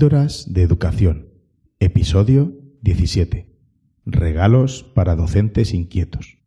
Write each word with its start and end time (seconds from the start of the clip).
Píldoras 0.00 0.46
de 0.48 0.62
Educación, 0.62 1.28
episodio 1.78 2.54
17. 2.80 3.54
Regalos 4.06 4.82
para 4.94 5.14
docentes 5.14 5.74
inquietos. 5.74 6.38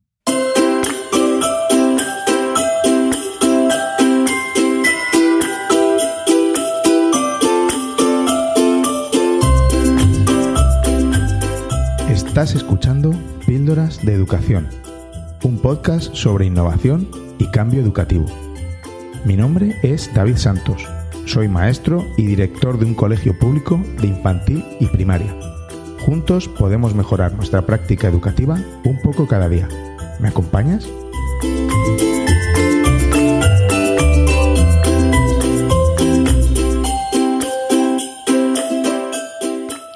Estás 12.10 12.56
escuchando 12.56 13.12
Píldoras 13.46 14.04
de 14.04 14.14
Educación, 14.16 14.68
un 15.44 15.60
podcast 15.60 16.12
sobre 16.16 16.48
innovación 16.48 17.08
y 17.38 17.46
cambio 17.52 17.82
educativo. 17.82 18.26
Mi 19.26 19.38
nombre 19.38 19.76
es 19.84 20.12
David 20.16 20.38
Santos 20.38 20.88
soy 21.26 21.48
maestro 21.48 22.06
y 22.18 22.26
director 22.26 22.78
de 22.78 22.86
un 22.86 22.96
colegio 22.96 23.38
público 23.38 23.82
de 24.02 24.08
infantil 24.08 24.66
y 24.80 24.88
primaria. 24.88 25.36
Juntos 26.06 26.48
podemos 26.48 26.94
mejorar 26.96 27.34
nuestra 27.34 27.66
práctica 27.66 28.08
educativa 28.08 28.60
un 28.84 29.00
poco 29.02 29.28
cada 29.28 29.48
día. 29.48 29.68
¿Me 30.20 30.28
acompañas? 30.28 30.88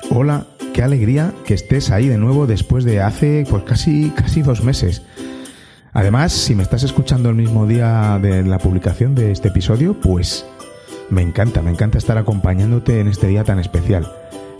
Hola, 0.09 0.47
qué 0.73 0.81
alegría 0.81 1.33
que 1.45 1.53
estés 1.53 1.91
ahí 1.91 2.07
de 2.07 2.17
nuevo 2.17 2.47
después 2.47 2.83
de 2.85 3.01
hace 3.01 3.45
pues 3.49 3.63
casi 3.63 4.09
casi 4.11 4.41
dos 4.41 4.63
meses. 4.63 5.03
Además, 5.93 6.31
si 6.31 6.55
me 6.55 6.63
estás 6.63 6.83
escuchando 6.83 7.29
el 7.29 7.35
mismo 7.35 7.65
día 7.65 8.19
de 8.21 8.43
la 8.43 8.59
publicación 8.59 9.15
de 9.15 9.31
este 9.31 9.47
episodio, 9.47 9.99
pues 9.99 10.45
me 11.09 11.21
encanta, 11.21 11.61
me 11.61 11.71
encanta 11.71 11.97
estar 11.97 12.17
acompañándote 12.17 12.99
en 12.99 13.07
este 13.07 13.27
día 13.27 13.43
tan 13.43 13.59
especial. 13.59 14.11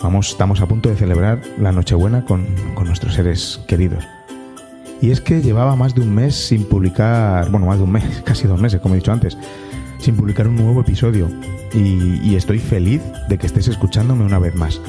Vamos, 0.02 0.30
estamos 0.30 0.62
a 0.62 0.68
punto 0.68 0.90
de 0.90 0.96
celebrar 0.96 1.42
la 1.60 1.72
Nochebuena 1.72 2.24
con, 2.24 2.46
con 2.76 2.88
nuestros 2.88 3.16
seres 3.16 3.60
queridos. 3.68 4.04
Y 5.02 5.12
es 5.12 5.22
que 5.22 5.42
llevaba 5.42 5.76
más 5.76 5.94
de 5.94 6.02
un 6.02 6.14
mes 6.14 6.36
sin 6.36 6.66
publicar, 6.66 7.50
bueno, 7.50 7.68
más 7.68 7.78
de 7.78 7.84
un 7.84 7.92
mes, 7.92 8.22
casi 8.26 8.48
dos 8.48 8.60
meses, 8.60 8.80
como 8.80 8.96
he 8.96 8.98
dicho 8.98 9.12
antes, 9.12 9.38
sin 10.00 10.16
publicar 10.16 10.48
un 10.48 10.56
nuevo 10.56 10.82
episodio. 10.82 11.30
Y, 11.74 12.36
estoy 12.36 12.60
feliz 12.60 13.02
de 13.28 13.38
que 13.38 13.48
estés 13.48 13.68
escuchándome 13.68 14.24
una 14.24 14.40
vez 14.40 14.56
más. 14.56 14.80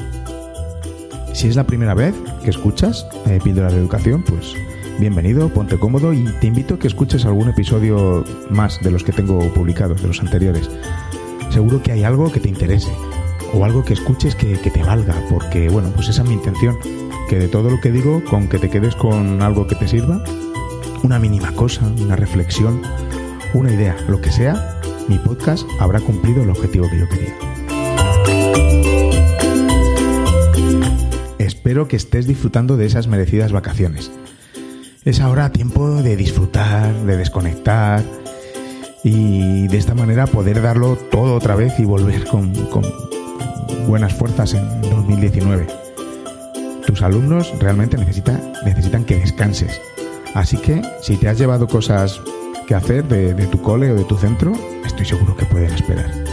Si 1.33 1.47
es 1.47 1.55
la 1.55 1.65
primera 1.65 1.93
vez 1.93 2.15
que 2.43 2.49
escuchas 2.49 3.05
eh, 3.25 3.39
de 3.43 3.61
Educación, 3.61 4.23
pues 4.23 4.53
bienvenido, 4.99 5.49
ponte 5.49 5.77
cómodo 5.77 6.13
y 6.13 6.25
te 6.39 6.47
invito 6.47 6.75
a 6.75 6.79
que 6.79 6.87
escuches 6.87 7.25
algún 7.25 7.49
episodio 7.49 8.23
más 8.49 8.79
de 8.81 8.91
los 8.91 9.03
que 9.03 9.11
tengo 9.11 9.39
publicados, 9.53 10.01
de 10.01 10.07
los 10.07 10.21
anteriores 10.21 10.69
seguro 11.49 11.81
que 11.81 11.91
hay 11.91 12.03
algo 12.03 12.31
que 12.31 12.39
te 12.39 12.49
interese 12.49 12.91
o 13.53 13.65
algo 13.65 13.83
que 13.83 13.93
escuches 13.93 14.35
que, 14.35 14.55
te 14.57 14.83
valga, 14.83 15.15
porque 15.29 15.69
bueno, 15.69 15.91
pues 15.95 16.09
esa 16.09 16.21
es 16.21 16.27
mi 16.27 16.35
intención, 16.35 16.77
que 17.27 17.37
de 17.37 17.47
todo 17.47 17.69
lo 17.69 17.79
que 17.81 17.91
digo, 17.91 18.23
con 18.23 18.47
que 18.47 18.59
te 18.59 18.69
quedes 18.69 18.95
con 18.95 19.41
algo 19.41 19.67
que 19.67 19.75
te 19.75 19.87
sirva, 19.87 20.23
una 21.03 21.19
mínima 21.19 21.51
cosa, 21.53 21.85
una 21.99 22.15
reflexión, 22.15 22.81
una 23.53 23.73
idea, 23.73 23.95
lo 24.07 24.21
que 24.21 24.31
sea, 24.31 24.79
mi 25.07 25.17
podcast 25.17 25.67
habrá 25.79 25.99
cumplido 25.99 26.43
el 26.43 26.49
objetivo 26.49 26.87
que 26.89 26.99
yo 26.99 27.09
quería. 27.09 27.35
Espero 31.39 31.87
que 31.87 31.95
estés 31.95 32.27
disfrutando 32.27 32.77
de 32.77 32.85
esas 32.85 33.07
merecidas 33.07 33.51
vacaciones. 33.51 34.11
Es 35.05 35.21
ahora 35.21 35.51
tiempo 35.51 36.01
de 36.01 36.15
disfrutar, 36.15 36.93
de 37.05 37.17
desconectar, 37.17 38.03
y 39.03 39.67
de 39.67 39.77
esta 39.77 39.95
manera 39.95 40.27
poder 40.27 40.61
darlo 40.61 40.95
todo 40.95 41.35
otra 41.35 41.55
vez 41.55 41.79
y 41.79 41.85
volver 41.85 42.25
con, 42.25 42.51
buenas 43.87 44.13
fuerzas 44.13 44.53
en 44.53 44.81
2019. 44.81 45.67
Tus 46.85 47.01
alumnos 47.01 47.53
realmente 47.59 47.97
necesitan, 47.97 48.53
necesitan 48.65 49.05
que 49.05 49.17
descanses. 49.17 49.81
Así 50.33 50.57
que 50.57 50.81
si 51.01 51.17
te 51.17 51.27
has 51.27 51.37
llevado 51.37 51.67
cosas 51.67 52.19
que 52.67 52.75
hacer 52.75 53.07
de, 53.07 53.33
de 53.33 53.47
tu 53.47 53.61
cole 53.61 53.91
o 53.91 53.95
de 53.95 54.03
tu 54.03 54.17
centro, 54.17 54.53
estoy 54.85 55.05
seguro 55.05 55.35
que 55.35 55.45
pueden 55.45 55.71
esperar. 55.71 56.28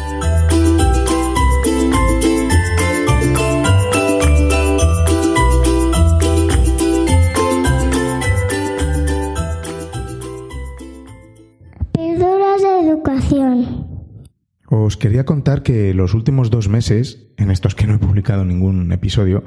Os 14.87 14.97
quería 14.97 15.25
contar 15.25 15.65
que 15.65 15.93
los 15.95 16.15
últimos 16.15 16.49
dos 16.49 16.69
meses, 16.69 17.27
en 17.39 17.51
estos 17.51 17.75
que 17.75 17.89
no 17.89 17.95
he 17.95 17.99
publicado 17.99 18.45
ningún 18.45 18.93
episodio, 18.93 19.43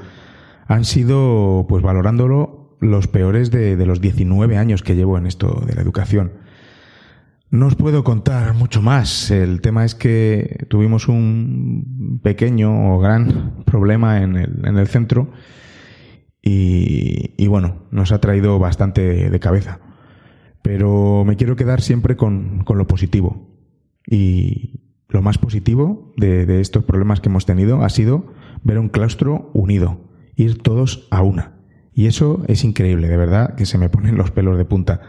han 0.67 0.83
sido, 0.83 1.65
pues 1.69 1.81
valorándolo, 1.81 2.75
los 2.81 3.07
peores 3.07 3.49
de, 3.49 3.77
los 3.85 4.01
19 4.01 4.57
años 4.57 4.83
que 4.83 4.97
llevo 4.97 5.17
en 5.17 5.27
esto 5.27 5.63
de 5.65 5.75
la 5.75 5.81
educación. 5.81 6.33
No 7.51 7.67
os 7.67 7.77
puedo 7.77 8.03
contar 8.03 8.53
mucho 8.53 8.81
más. 8.81 9.31
El 9.31 9.61
tema 9.61 9.85
es 9.85 9.95
que 9.95 10.65
tuvimos 10.67 11.07
un 11.07 12.19
pequeño 12.21 12.93
o 12.93 12.99
gran 12.99 13.63
problema 13.63 14.21
en 14.21 14.35
el, 14.35 14.87
centro 14.89 15.31
y, 16.41 17.47
bueno, 17.47 17.87
nos 17.91 18.11
ha 18.11 18.19
traído 18.19 18.59
bastante 18.59 19.29
de 19.29 19.39
cabeza. 19.39 19.79
Pero 20.61 21.23
me 21.25 21.37
quiero 21.37 21.55
quedar 21.55 21.79
siempre 21.79 22.17
con, 22.17 22.65
con 22.65 22.77
lo 22.77 22.87
positivo. 22.87 23.47
Y, 24.05 24.88
lo 25.09 25.21
más 25.23 25.39
positivo 25.39 26.13
de, 26.17 26.61
estos 26.61 26.83
problemas 26.83 27.19
que 27.19 27.29
hemos 27.29 27.45
tenido 27.45 27.83
ha 27.83 27.89
sido 27.89 28.31
ver 28.63 28.77
un 28.77 28.89
claustro 28.89 29.49
unido, 29.53 29.99
ir 30.35 30.61
todos 30.61 31.07
a 31.09 31.21
una. 31.23 31.57
Y 31.93 32.05
eso 32.05 32.43
es 32.47 32.63
increíble, 32.63 33.07
de 33.07 33.17
verdad, 33.17 33.55
que 33.55 33.65
se 33.65 33.77
me 33.77 33.89
ponen 33.89 34.15
los 34.15 34.31
pelos 34.31 34.57
de 34.57 34.65
punta. 34.65 35.01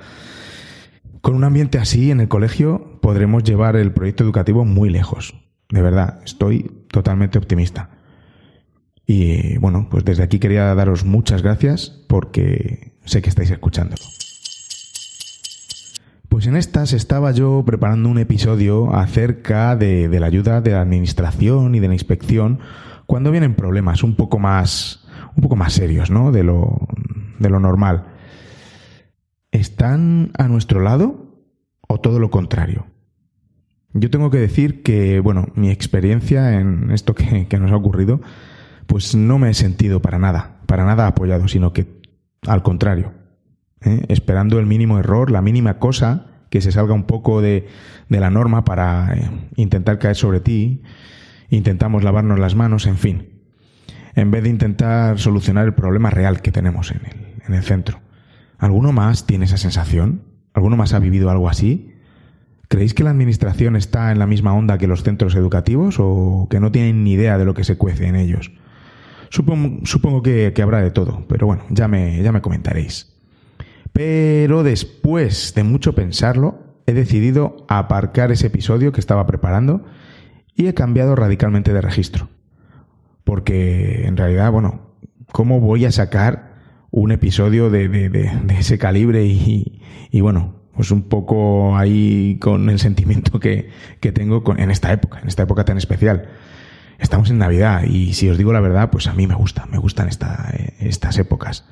Con 1.20 1.34
un 1.34 1.44
ambiente 1.44 1.78
así 1.78 2.10
en 2.10 2.20
el 2.20 2.28
colegio 2.28 2.98
podremos 3.02 3.44
llevar 3.44 3.76
el 3.76 3.92
proyecto 3.92 4.24
educativo 4.24 4.64
muy 4.64 4.88
lejos. 4.88 5.34
De 5.68 5.82
verdad, 5.82 6.20
estoy 6.24 6.84
totalmente 6.90 7.38
optimista. 7.38 7.90
Y 9.06 9.58
bueno, 9.58 9.88
pues 9.90 10.04
desde 10.04 10.22
aquí 10.22 10.38
quería 10.38 10.74
daros 10.74 11.04
muchas 11.04 11.42
gracias 11.42 11.90
porque 12.08 12.94
sé 13.04 13.20
que 13.22 13.28
estáis 13.28 13.50
escuchando. 13.50 13.96
Pues 16.30 16.46
en 16.46 16.54
estas 16.54 16.92
estaba 16.92 17.32
yo 17.32 17.64
preparando 17.66 18.08
un 18.08 18.16
episodio 18.16 18.94
acerca 18.94 19.74
de, 19.74 20.08
la 20.08 20.26
ayuda 20.26 20.60
de 20.60 20.70
la 20.70 20.80
administración 20.80 21.74
y 21.74 21.80
de 21.80 21.88
la 21.88 21.94
inspección 21.94 22.60
cuando 23.04 23.32
vienen 23.32 23.56
problemas 23.56 24.04
un 24.04 24.14
poco 24.14 24.38
más, 24.38 25.08
un 25.36 25.42
poco 25.42 25.56
más 25.56 25.72
serios, 25.72 26.08
¿no? 26.08 26.30
De 26.30 26.44
lo, 26.44 26.86
de 27.40 27.50
lo 27.50 27.58
normal. 27.58 28.06
¿Están 29.50 30.30
a 30.38 30.46
nuestro 30.46 30.80
lado 30.80 31.34
o 31.88 31.98
todo 31.98 32.20
lo 32.20 32.30
contrario? 32.30 32.86
Yo 33.92 34.08
tengo 34.08 34.30
que 34.30 34.38
decir 34.38 34.84
que, 34.84 35.18
bueno, 35.18 35.48
mi 35.56 35.68
experiencia 35.70 36.60
en 36.60 36.92
esto 36.92 37.12
que, 37.12 37.48
que 37.48 37.58
nos 37.58 37.72
ha 37.72 37.76
ocurrido, 37.76 38.20
pues 38.86 39.16
no 39.16 39.40
me 39.40 39.50
he 39.50 39.54
sentido 39.54 40.00
para 40.00 40.20
nada, 40.20 40.60
para 40.66 40.84
nada 40.84 41.08
apoyado, 41.08 41.48
sino 41.48 41.72
que 41.72 42.00
al 42.46 42.62
contrario. 42.62 43.19
¿Eh? 43.82 44.04
esperando 44.08 44.58
el 44.58 44.66
mínimo 44.66 44.98
error, 44.98 45.30
la 45.30 45.42
mínima 45.42 45.78
cosa 45.78 46.26
que 46.50 46.60
se 46.60 46.72
salga 46.72 46.94
un 46.94 47.04
poco 47.04 47.40
de, 47.40 47.68
de 48.08 48.20
la 48.20 48.30
norma 48.30 48.64
para 48.64 49.14
eh, 49.14 49.30
intentar 49.56 49.98
caer 49.98 50.16
sobre 50.16 50.40
ti, 50.40 50.82
intentamos 51.48 52.02
lavarnos 52.02 52.38
las 52.38 52.54
manos, 52.54 52.86
en 52.86 52.96
fin, 52.96 53.28
en 54.14 54.30
vez 54.30 54.42
de 54.42 54.50
intentar 54.50 55.18
solucionar 55.18 55.64
el 55.66 55.74
problema 55.74 56.10
real 56.10 56.42
que 56.42 56.52
tenemos 56.52 56.90
en 56.90 57.02
el, 57.06 57.42
en 57.46 57.54
el 57.54 57.62
centro. 57.62 58.00
¿Alguno 58.58 58.92
más 58.92 59.26
tiene 59.26 59.46
esa 59.46 59.56
sensación? 59.56 60.22
¿Alguno 60.52 60.76
más 60.76 60.92
ha 60.92 60.98
vivido 60.98 61.30
algo 61.30 61.48
así? 61.48 61.94
¿Creéis 62.68 62.94
que 62.94 63.02
la 63.02 63.10
administración 63.10 63.74
está 63.74 64.12
en 64.12 64.18
la 64.18 64.26
misma 64.26 64.54
onda 64.54 64.78
que 64.78 64.86
los 64.86 65.02
centros 65.02 65.34
educativos 65.34 65.96
o 65.98 66.46
que 66.50 66.60
no 66.60 66.70
tienen 66.70 67.02
ni 67.02 67.12
idea 67.12 67.38
de 67.38 67.44
lo 67.44 67.54
que 67.54 67.64
se 67.64 67.76
cuece 67.76 68.06
en 68.06 68.16
ellos? 68.16 68.52
Supongo, 69.30 69.84
supongo 69.86 70.22
que, 70.22 70.52
que, 70.54 70.62
habrá 70.62 70.80
de 70.80 70.90
todo, 70.90 71.24
pero 71.28 71.46
bueno, 71.46 71.64
ya 71.70 71.88
me, 71.88 72.22
ya 72.22 72.32
me 72.32 72.40
comentaréis. 72.40 73.19
Pero 73.92 74.62
después 74.62 75.54
de 75.54 75.64
mucho 75.64 75.94
pensarlo, 75.94 76.70
he 76.86 76.92
decidido 76.92 77.64
aparcar 77.68 78.32
ese 78.32 78.48
episodio 78.48 78.92
que 78.92 79.00
estaba 79.00 79.26
preparando 79.26 79.84
y 80.54 80.66
he 80.66 80.74
cambiado 80.74 81.16
radicalmente 81.16 81.72
de 81.72 81.80
registro. 81.80 82.28
Porque 83.24 84.06
en 84.06 84.16
realidad, 84.16 84.50
bueno, 84.52 84.90
¿cómo 85.32 85.60
voy 85.60 85.84
a 85.84 85.92
sacar 85.92 86.50
un 86.90 87.12
episodio 87.12 87.70
de, 87.70 88.30
ese 88.58 88.78
calibre 88.78 89.24
y, 89.24 90.20
bueno, 90.20 90.56
pues 90.74 90.90
un 90.90 91.02
poco 91.02 91.76
ahí 91.76 92.38
con 92.40 92.68
el 92.70 92.78
sentimiento 92.78 93.38
que, 93.38 93.70
tengo 94.00 94.42
en 94.56 94.70
esta 94.70 94.92
época, 94.92 95.20
en 95.20 95.28
esta 95.28 95.44
época 95.44 95.64
tan 95.64 95.78
especial? 95.78 96.28
Estamos 96.98 97.30
en 97.30 97.38
Navidad 97.38 97.84
y 97.84 98.12
si 98.12 98.28
os 98.28 98.36
digo 98.36 98.52
la 98.52 98.60
verdad, 98.60 98.90
pues 98.90 99.06
a 99.06 99.14
mí 99.14 99.26
me 99.26 99.34
gusta, 99.34 99.66
me 99.66 99.78
gustan 99.78 100.08
estas 100.08 101.18
épocas. 101.18 101.64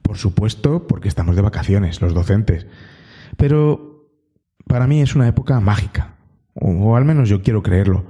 Por 0.00 0.16
supuesto, 0.16 0.86
porque 0.86 1.08
estamos 1.08 1.36
de 1.36 1.42
vacaciones, 1.42 2.00
los 2.00 2.14
docentes. 2.14 2.66
Pero 3.36 4.08
para 4.66 4.86
mí 4.86 5.02
es 5.02 5.14
una 5.14 5.28
época 5.28 5.60
mágica, 5.60 6.16
o, 6.54 6.96
al 6.96 7.04
menos 7.04 7.28
yo 7.28 7.42
quiero 7.42 7.62
creerlo. 7.62 8.04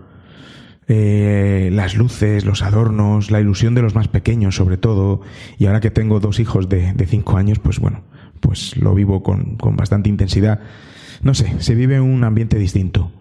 eh, 0.89 1.71
las 1.73 1.95
luces, 1.97 2.45
los 2.45 2.63
adornos, 2.63 3.31
la 3.31 3.41
ilusión 3.41 3.75
de 3.75 3.83
los 3.83 3.95
más 3.95 4.09
pequeños 4.09 4.57
sobre 4.57 4.77
todo, 4.77 5.21
y 5.59 5.67
ahora 5.67 5.81
que 5.81 5.91
tengo 5.91 6.21
dos 6.21 6.41
hijos 6.41 6.69
de, 6.69 6.93
de 6.93 7.07
cinco 7.07 7.37
años, 7.37 7.59
pues 7.59 7.79
bueno, 7.79 8.03
pues 8.41 8.77
lo 8.77 8.95
vivo 8.95 9.23
con, 9.23 9.57
con 9.57 9.77
bastante 9.77 10.09
intensidad. 10.09 10.61
No 11.23 11.35
sé, 11.35 11.61
se 11.61 11.75
vive 11.75 12.01
un 12.01 12.25
ambiente 12.25 12.59
distinto. 12.59 13.13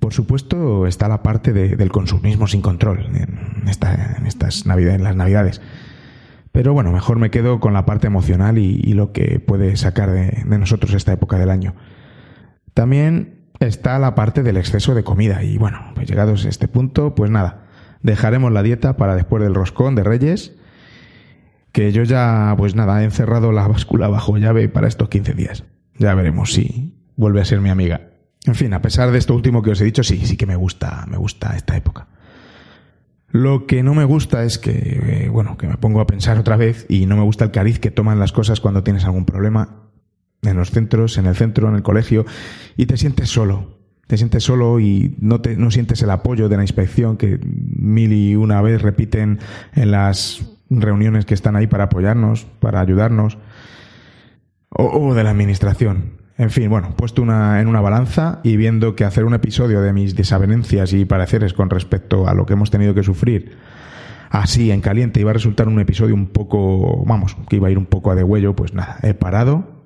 Por 0.00 0.12
supuesto 0.12 0.86
está 0.86 1.08
la 1.08 1.22
parte 1.22 1.52
de, 1.52 1.76
del 1.76 1.90
consumismo 1.90 2.46
sin 2.46 2.60
control 2.62 3.06
en, 3.14 3.38
en 3.66 4.26
estas 4.26 4.66
navidades, 4.66 4.98
en 4.98 5.04
las 5.04 5.16
navidades. 5.16 5.60
Pero 6.56 6.72
bueno, 6.72 6.90
mejor 6.90 7.18
me 7.18 7.30
quedo 7.30 7.60
con 7.60 7.74
la 7.74 7.84
parte 7.84 8.06
emocional 8.06 8.56
y, 8.56 8.94
lo 8.94 9.12
que 9.12 9.40
puede 9.40 9.76
sacar 9.76 10.10
de, 10.10 10.42
de 10.46 10.58
nosotros 10.58 10.94
esta 10.94 11.12
época 11.12 11.38
del 11.38 11.50
año. 11.50 11.74
También 12.72 13.50
está 13.60 13.98
la 13.98 14.14
parte 14.14 14.42
del 14.42 14.56
exceso 14.56 14.94
de 14.94 15.04
comida. 15.04 15.42
Y 15.42 15.58
bueno, 15.58 15.92
pues 15.94 16.08
llegados 16.08 16.46
a 16.46 16.48
este 16.48 16.66
punto, 16.66 17.14
pues 17.14 17.30
nada, 17.30 17.66
dejaremos 18.00 18.50
la 18.52 18.62
dieta 18.62 18.96
para 18.96 19.14
después 19.14 19.42
del 19.42 19.54
roscón 19.54 19.96
de 19.96 20.04
Reyes, 20.04 20.56
que 21.72 21.92
yo 21.92 22.04
ya, 22.04 22.54
pues 22.56 22.74
nada, 22.74 23.02
he 23.02 23.04
encerrado 23.04 23.52
la 23.52 23.68
báscula 23.68 24.08
bajo 24.08 24.38
llave 24.38 24.70
para 24.70 24.88
estos 24.88 25.10
15 25.10 25.34
días. 25.34 25.64
Ya 25.98 26.14
veremos 26.14 26.54
si 26.54 26.94
vuelve 27.16 27.42
a 27.42 27.44
ser 27.44 27.60
mi 27.60 27.68
amiga. 27.68 28.12
En 28.46 28.54
fin, 28.54 28.72
a 28.72 28.80
pesar 28.80 29.10
de 29.10 29.18
esto 29.18 29.34
último 29.34 29.60
que 29.60 29.72
os 29.72 29.80
he 29.82 29.84
dicho, 29.84 30.02
sí, 30.02 30.24
sí 30.24 30.38
que 30.38 30.46
me 30.46 30.56
gusta, 30.56 31.04
me 31.06 31.18
gusta 31.18 31.54
esta 31.54 31.76
época. 31.76 32.08
Lo 33.28 33.66
que 33.66 33.82
no 33.82 33.94
me 33.94 34.04
gusta 34.04 34.44
es 34.44 34.58
que, 34.58 35.24
eh, 35.24 35.28
bueno, 35.28 35.56
que 35.58 35.66
me 35.66 35.76
pongo 35.76 36.00
a 36.00 36.06
pensar 36.06 36.38
otra 36.38 36.56
vez 36.56 36.86
y 36.88 37.06
no 37.06 37.16
me 37.16 37.22
gusta 37.22 37.44
el 37.44 37.50
cariz 37.50 37.78
que 37.78 37.90
toman 37.90 38.18
las 38.18 38.32
cosas 38.32 38.60
cuando 38.60 38.82
tienes 38.82 39.04
algún 39.04 39.24
problema 39.24 39.82
en 40.42 40.56
los 40.56 40.70
centros, 40.70 41.18
en 41.18 41.26
el 41.26 41.34
centro, 41.34 41.68
en 41.68 41.74
el 41.74 41.82
colegio, 41.82 42.24
y 42.76 42.86
te 42.86 42.96
sientes 42.96 43.28
solo. 43.28 43.76
Te 44.06 44.16
sientes 44.16 44.44
solo 44.44 44.78
y 44.78 45.16
no, 45.20 45.40
te, 45.40 45.56
no 45.56 45.72
sientes 45.72 46.00
el 46.02 46.10
apoyo 46.10 46.48
de 46.48 46.56
la 46.56 46.62
inspección 46.62 47.16
que 47.16 47.40
mil 47.42 48.12
y 48.12 48.36
una 48.36 48.62
vez 48.62 48.80
repiten 48.80 49.40
en 49.74 49.90
las 49.90 50.46
reuniones 50.70 51.24
que 51.24 51.34
están 51.34 51.56
ahí 51.56 51.66
para 51.66 51.84
apoyarnos, 51.84 52.44
para 52.60 52.80
ayudarnos, 52.80 53.38
o, 54.68 54.84
o 54.84 55.14
de 55.14 55.24
la 55.24 55.30
administración. 55.30 56.25
En 56.38 56.50
fin, 56.50 56.68
bueno, 56.68 56.94
puesto 56.96 57.22
una, 57.22 57.60
en 57.60 57.68
una 57.68 57.80
balanza 57.80 58.40
y 58.42 58.56
viendo 58.56 58.94
que 58.94 59.04
hacer 59.04 59.24
un 59.24 59.34
episodio 59.34 59.80
de 59.80 59.92
mis 59.92 60.14
desavenencias 60.14 60.92
y 60.92 61.04
pareceres 61.04 61.54
con 61.54 61.70
respecto 61.70 62.28
a 62.28 62.34
lo 62.34 62.44
que 62.44 62.52
hemos 62.52 62.70
tenido 62.70 62.94
que 62.94 63.02
sufrir 63.02 63.56
así 64.28 64.70
en 64.70 64.80
caliente 64.80 65.20
iba 65.20 65.30
a 65.30 65.34
resultar 65.34 65.68
un 65.68 65.80
episodio 65.80 66.14
un 66.14 66.26
poco, 66.26 67.04
vamos, 67.06 67.36
que 67.48 67.56
iba 67.56 67.68
a 67.68 67.70
ir 67.70 67.78
un 67.78 67.86
poco 67.86 68.10
a 68.10 68.14
degüello, 68.14 68.54
pues 68.54 68.74
nada, 68.74 68.98
he 69.02 69.14
parado 69.14 69.76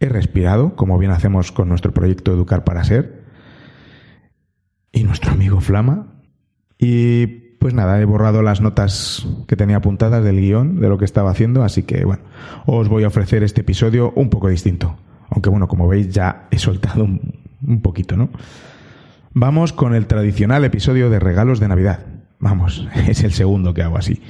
he 0.00 0.08
respirado, 0.08 0.76
como 0.76 0.98
bien 0.98 1.10
hacemos 1.10 1.52
con 1.52 1.68
nuestro 1.68 1.92
proyecto 1.92 2.32
Educar 2.32 2.64
para 2.64 2.84
Ser, 2.84 3.24
y 4.92 5.04
nuestro 5.04 5.32
amigo 5.32 5.60
Flama, 5.60 6.06
y 6.78 7.26
pues 7.58 7.74
nada, 7.74 8.00
he 8.00 8.04
borrado 8.04 8.42
las 8.42 8.60
notas 8.60 9.26
que 9.48 9.56
tenía 9.56 9.78
apuntadas 9.78 10.22
del 10.22 10.40
guion, 10.40 10.80
de 10.80 10.88
lo 10.88 10.98
que 10.98 11.04
estaba 11.04 11.30
haciendo, 11.30 11.64
así 11.64 11.82
que 11.82 12.04
bueno, 12.04 12.22
os 12.66 12.88
voy 12.88 13.04
a 13.04 13.08
ofrecer 13.08 13.42
este 13.42 13.62
episodio 13.62 14.12
un 14.14 14.30
poco 14.30 14.48
distinto, 14.48 14.96
aunque 15.28 15.50
bueno, 15.50 15.68
como 15.68 15.88
veis 15.88 16.08
ya 16.08 16.48
he 16.50 16.58
soltado 16.58 17.04
un, 17.04 17.40
un 17.66 17.82
poquito, 17.82 18.16
¿no? 18.16 18.30
Vamos 19.32 19.72
con 19.72 19.94
el 19.94 20.06
tradicional 20.06 20.64
episodio 20.64 21.10
de 21.10 21.20
regalos 21.20 21.60
de 21.60 21.68
Navidad. 21.68 22.06
Vamos, 22.38 22.86
es 23.08 23.22
el 23.22 23.32
segundo 23.32 23.74
que 23.74 23.82
hago 23.82 23.98
así. 23.98 24.22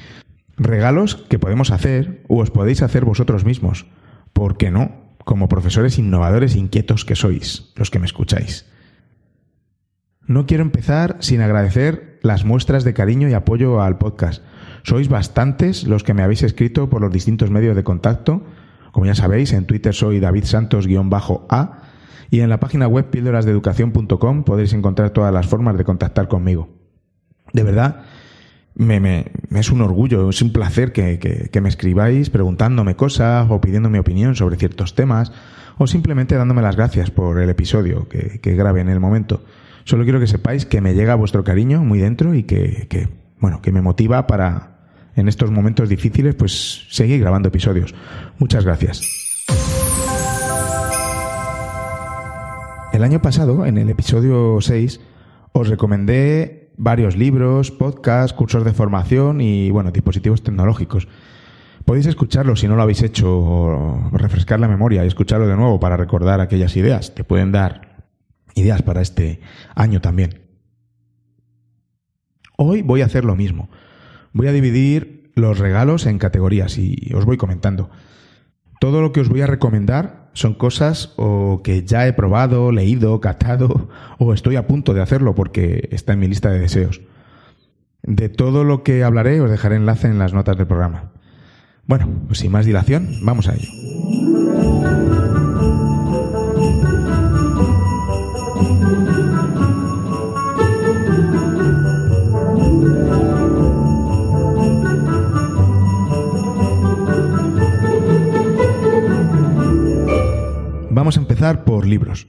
Regalos 0.57 1.17
que 1.17 1.39
podemos 1.39 1.71
hacer 1.71 2.25
o 2.29 2.39
os 2.41 2.51
podéis 2.51 2.83
hacer 2.83 3.05
vosotros 3.05 3.45
mismos. 3.45 3.87
¿Por 4.33 4.57
qué 4.57 4.71
no? 4.71 5.09
como 5.29 5.51
profesores 5.51 5.99
innovadores 5.99 6.55
e 6.55 6.59
inquietos 6.59 7.05
que 7.05 7.15
sois, 7.15 7.69
los 7.77 7.91
que 7.91 7.99
me 7.99 8.07
escucháis. 8.07 8.65
No 10.27 10.47
quiero 10.47 10.63
empezar 10.63 11.19
sin 11.21 11.43
agradecer 11.43 12.19
las 12.23 12.47
muestras 12.47 12.83
de 12.83 12.95
cariño 12.95 13.29
y 13.29 13.35
apoyo 13.35 13.83
al 13.83 13.99
podcast. 13.99 14.43
Sois 14.85 15.11
bastantes 15.11 15.85
los 15.85 16.03
que 16.03 16.15
me 16.15 16.23
habéis 16.23 16.43
escrito 16.43 16.89
por 16.89 17.03
los 17.03 17.13
distintos 17.13 17.51
medios 17.51 17.77
de 17.77 17.85
contacto. 17.85 18.43
Como 18.93 19.07
ya 19.07 19.15
sabéis, 19.15 19.53
en 19.53 19.67
Twitter 19.67 19.95
soy 19.95 20.21
David 20.21 20.45
Santos-A 20.45 21.83
y 22.31 22.41
en 22.41 22.49
la 22.49 22.61
página 22.61 22.87
web 22.89 23.11
píldorasdeeducación.com 23.11 24.45
podéis 24.45 24.73
encontrar 24.73 25.11
todas 25.11 25.33
las 25.33 25.47
formas 25.47 25.77
de 25.79 25.85
contactar 25.85 26.29
conmigo. 26.29 26.69
De 27.53 27.63
verdad, 27.63 28.03
me, 28.75 29.33
es 29.51 29.71
un 29.71 29.81
orgullo, 29.81 30.29
es 30.31 30.43
un 30.43 30.53
placer 30.53 30.93
que, 30.93 31.19
que, 31.19 31.49
que, 31.51 31.61
me 31.61 31.69
escribáis 31.69 32.31
preguntándome 32.31 32.97
cosas 32.97 33.47
o 33.51 33.61
pidiendo 33.61 33.91
mi 33.91 33.99
opinión 33.99 34.37
sobre 34.37 34.57
ciertos 34.57 34.95
temas 34.95 35.33
o 35.79 35.87
simplemente 35.87 36.37
dándome 36.37 36.63
las 36.63 36.77
gracias 36.77 37.11
por 37.11 37.41
el 37.41 37.49
episodio 37.51 38.09
que, 38.09 38.41
que 38.41 38.55
grabe 38.55 38.81
en 38.81 38.89
el 38.89 39.01
momento. 39.01 39.43
Solo 39.85 40.05
quiero 40.05 40.21
que 40.21 40.27
sepáis 40.27 40.67
que 40.67 40.81
me 40.81 40.95
llega 40.95 41.15
vuestro 41.15 41.45
cariño 41.45 41.83
muy 41.83 41.99
dentro 41.99 42.35
y 42.35 42.43
que, 42.43 42.87
que, 42.89 43.09
bueno, 43.41 43.63
que 43.63 43.73
me 43.73 43.81
motiva 43.81 44.27
para 44.27 44.78
en 45.19 45.29
estos 45.29 45.51
momentos 45.51 45.89
difíciles 45.89 46.35
pues 46.35 46.87
seguir 46.91 47.21
grabando 47.21 47.49
episodios. 47.49 47.95
Muchas 48.39 48.65
gracias. 48.65 49.03
El 52.93 53.05
año 53.05 53.21
pasado, 53.21 53.67
en 53.67 53.79
el 53.79 53.91
episodio 53.91 54.61
6, 54.61 55.01
os 55.53 55.69
recomendé 55.69 56.73
varios 56.77 57.17
libros, 57.17 57.71
podcasts, 57.71 58.33
cursos 58.33 58.65
de 58.65 58.73
formación 58.73 59.41
y, 59.41 59.71
bueno, 59.71 59.91
dispositivos 59.91 60.43
tecnológicos. 60.43 61.09
Podéis 61.85 62.07
escucharlo 62.07 62.57
si 62.57 62.69
no 62.69 62.77
lo 62.77 62.83
habéis 62.83 63.03
hecho, 63.03 64.11
refrescar 64.13 64.61
la 64.61 64.69
memoria 64.69 65.05
y 65.05 65.07
escucharlo 65.07 65.47
de 65.47 65.57
nuevo 65.57 65.81
para 65.81 65.97
recordar 65.97 66.41
aquellas 66.41 66.77
ideas. 66.77 67.15
Te 67.15 67.25
pueden 67.25 67.53
dar 67.53 68.05
ideas 68.55 68.83
para 68.83 69.01
este 69.01 69.41
año 69.75 70.01
también. 70.01 70.43
Hoy 72.57 72.83
voy 72.83 73.03
a 73.03 73.07
hacer 73.07 73.25
lo 73.25 73.37
mismo. 73.37 73.69
Voy 74.33 74.49
a 74.49 74.53
dividir 74.53 75.31
los 75.35 75.59
regalos 75.59 76.07
en 76.07 76.19
categorías 76.19 76.79
y 76.79 77.13
os 77.15 77.25
voy 77.25 77.37
comentando. 77.37 77.91
Todo 78.81 79.03
lo 79.03 79.13
que 79.13 79.21
os 79.21 79.29
voy 79.29 79.41
a 79.41 79.47
recomendar 79.47 80.31
son 80.35 80.55
cosas 80.55 81.13
o 81.17 81.63
que 81.65 81.85
ya 81.85 82.07
he 82.07 82.13
probado, 82.13 82.71
leído, 82.71 83.21
catado 83.21 83.89
o 84.19 84.33
estoy 84.33 84.57
a 84.57 84.67
punto 84.67 84.95
de 84.95 85.03
hacerlo 85.03 85.35
porque 85.35 85.89
está 85.91 86.13
en 86.13 86.21
mi 86.21 86.29
lista 86.29 86.51
de 86.51 86.61
deseos. 86.61 87.01
De 88.03 88.29
todo 88.29 88.63
lo 88.63 88.85
que 88.85 89.03
hablaré 89.03 89.41
os 89.41 89.51
dejaré 89.51 89.77
enlace 89.77 90.07
en 90.07 90.19
las 90.19 90.33
notas 90.33 90.57
del 90.57 90.69
programa. 90.69 91.11
Bueno, 91.87 92.09
pues 92.27 92.39
sin 92.39 92.53
más 92.53 92.67
dilación, 92.67 93.09
vamos 93.23 93.49
a 93.49 93.55
ello. 93.55 94.48
Vamos 111.09 111.17
a 111.17 111.21
empezar 111.21 111.65
por 111.65 111.87
libros. 111.87 112.29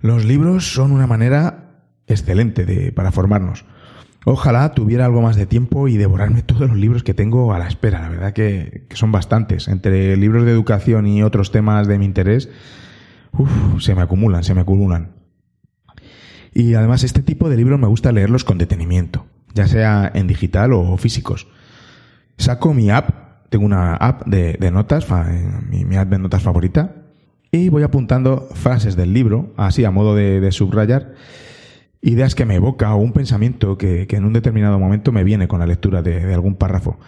Los 0.00 0.24
libros 0.24 0.74
son 0.74 0.90
una 0.90 1.06
manera 1.06 1.84
excelente 2.08 2.66
de, 2.66 2.90
para 2.90 3.12
formarnos. 3.12 3.64
Ojalá 4.24 4.72
tuviera 4.72 5.04
algo 5.04 5.22
más 5.22 5.36
de 5.36 5.46
tiempo 5.46 5.86
y 5.86 5.96
devorarme 5.96 6.42
todos 6.42 6.62
los 6.62 6.76
libros 6.76 7.04
que 7.04 7.14
tengo 7.14 7.54
a 7.54 7.60
la 7.60 7.68
espera. 7.68 8.00
La 8.00 8.08
verdad 8.08 8.32
que, 8.32 8.88
son 8.94 9.12
bastantes. 9.12 9.68
Entre 9.68 10.16
libros 10.16 10.44
de 10.44 10.50
educación 10.50 11.06
y 11.06 11.22
otros 11.22 11.52
temas 11.52 11.86
de 11.86 12.00
mi 12.00 12.04
interés, 12.04 12.48
uf, 13.30 13.80
se 13.80 13.94
me 13.94 14.02
acumulan, 14.02 14.42
se 14.42 14.54
me 14.54 14.62
acumulan. 14.62 15.12
Y 16.52 16.74
además 16.74 17.04
este 17.04 17.22
tipo 17.22 17.48
de 17.48 17.58
libros 17.58 17.78
me 17.78 17.86
gusta 17.86 18.10
leerlos 18.10 18.42
con 18.42 18.58
detenimiento, 18.58 19.26
ya 19.54 19.68
sea 19.68 20.10
en 20.12 20.26
digital 20.26 20.72
o 20.72 20.96
físicos. 20.96 21.46
Saco 22.38 22.74
mi 22.74 22.90
app, 22.90 23.46
tengo 23.50 23.66
una 23.66 23.94
app 23.94 24.26
de, 24.26 24.58
notas, 24.72 25.06
mi 25.68 25.96
app 25.96 26.08
de 26.08 26.18
notas 26.18 26.42
favorita, 26.42 26.96
y 27.52 27.68
voy 27.68 27.82
apuntando 27.82 28.48
frases 28.54 28.96
del 28.96 29.12
libro, 29.12 29.52
así 29.56 29.84
a 29.84 29.90
modo 29.90 30.14
de, 30.14 30.50
subrayar, 30.52 31.14
ideas 32.00 32.34
que 32.34 32.44
me 32.44 32.54
evoca 32.54 32.94
o 32.94 32.98
un 32.98 33.12
pensamiento 33.12 33.76
que, 33.76 34.06
que, 34.06 34.16
en 34.16 34.24
un 34.24 34.32
determinado 34.32 34.78
momento 34.78 35.12
me 35.12 35.24
viene 35.24 35.48
con 35.48 35.60
la 35.60 35.66
lectura 35.66 36.02
de, 36.02 36.32
algún 36.32 36.54
párrafo. 36.54 36.98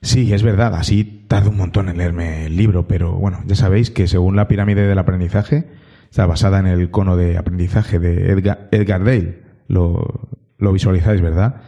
Sí, 0.00 0.32
es 0.32 0.42
verdad, 0.42 0.74
así 0.74 1.24
tardo 1.28 1.50
un 1.50 1.56
montón 1.56 1.88
en 1.88 1.98
leerme 1.98 2.46
el 2.46 2.56
libro, 2.56 2.86
pero 2.88 3.12
bueno, 3.12 3.40
ya 3.46 3.54
sabéis 3.54 3.90
que 3.90 4.06
según 4.06 4.36
la 4.36 4.48
pirámide 4.48 4.86
del 4.86 4.98
aprendizaje, 4.98 5.68
está 6.10 6.26
basada 6.26 6.58
en 6.58 6.66
el 6.66 6.90
cono 6.90 7.16
de 7.16 7.38
aprendizaje 7.38 7.98
de 7.98 8.30
Edgar, 8.30 8.68
Edgar 8.70 9.04
Dale, 9.04 9.42
lo, 9.68 10.28
lo 10.58 10.72
visualizáis, 10.72 11.20
¿verdad? 11.20 11.62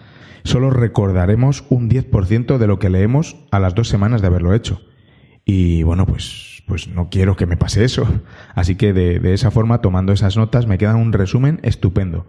Solo 0.44 0.70
recordaremos 0.70 1.64
un 1.70 1.90
10% 1.90 2.58
de 2.58 2.66
lo 2.66 2.78
que 2.78 2.88
leemos 2.90 3.36
a 3.50 3.58
las 3.58 3.74
dos 3.74 3.88
semanas 3.88 4.20
de 4.20 4.28
haberlo 4.28 4.54
hecho. 4.54 4.80
Y 5.44 5.82
bueno, 5.82 6.06
pues, 6.06 6.55
pues 6.66 6.88
no 6.88 7.08
quiero 7.10 7.36
que 7.36 7.46
me 7.46 7.56
pase 7.56 7.84
eso. 7.84 8.06
Así 8.54 8.74
que 8.74 8.92
de, 8.92 9.20
de 9.20 9.34
esa 9.34 9.50
forma, 9.50 9.80
tomando 9.80 10.12
esas 10.12 10.36
notas, 10.36 10.66
me 10.66 10.78
queda 10.78 10.96
un 10.96 11.12
resumen 11.12 11.60
estupendo. 11.62 12.26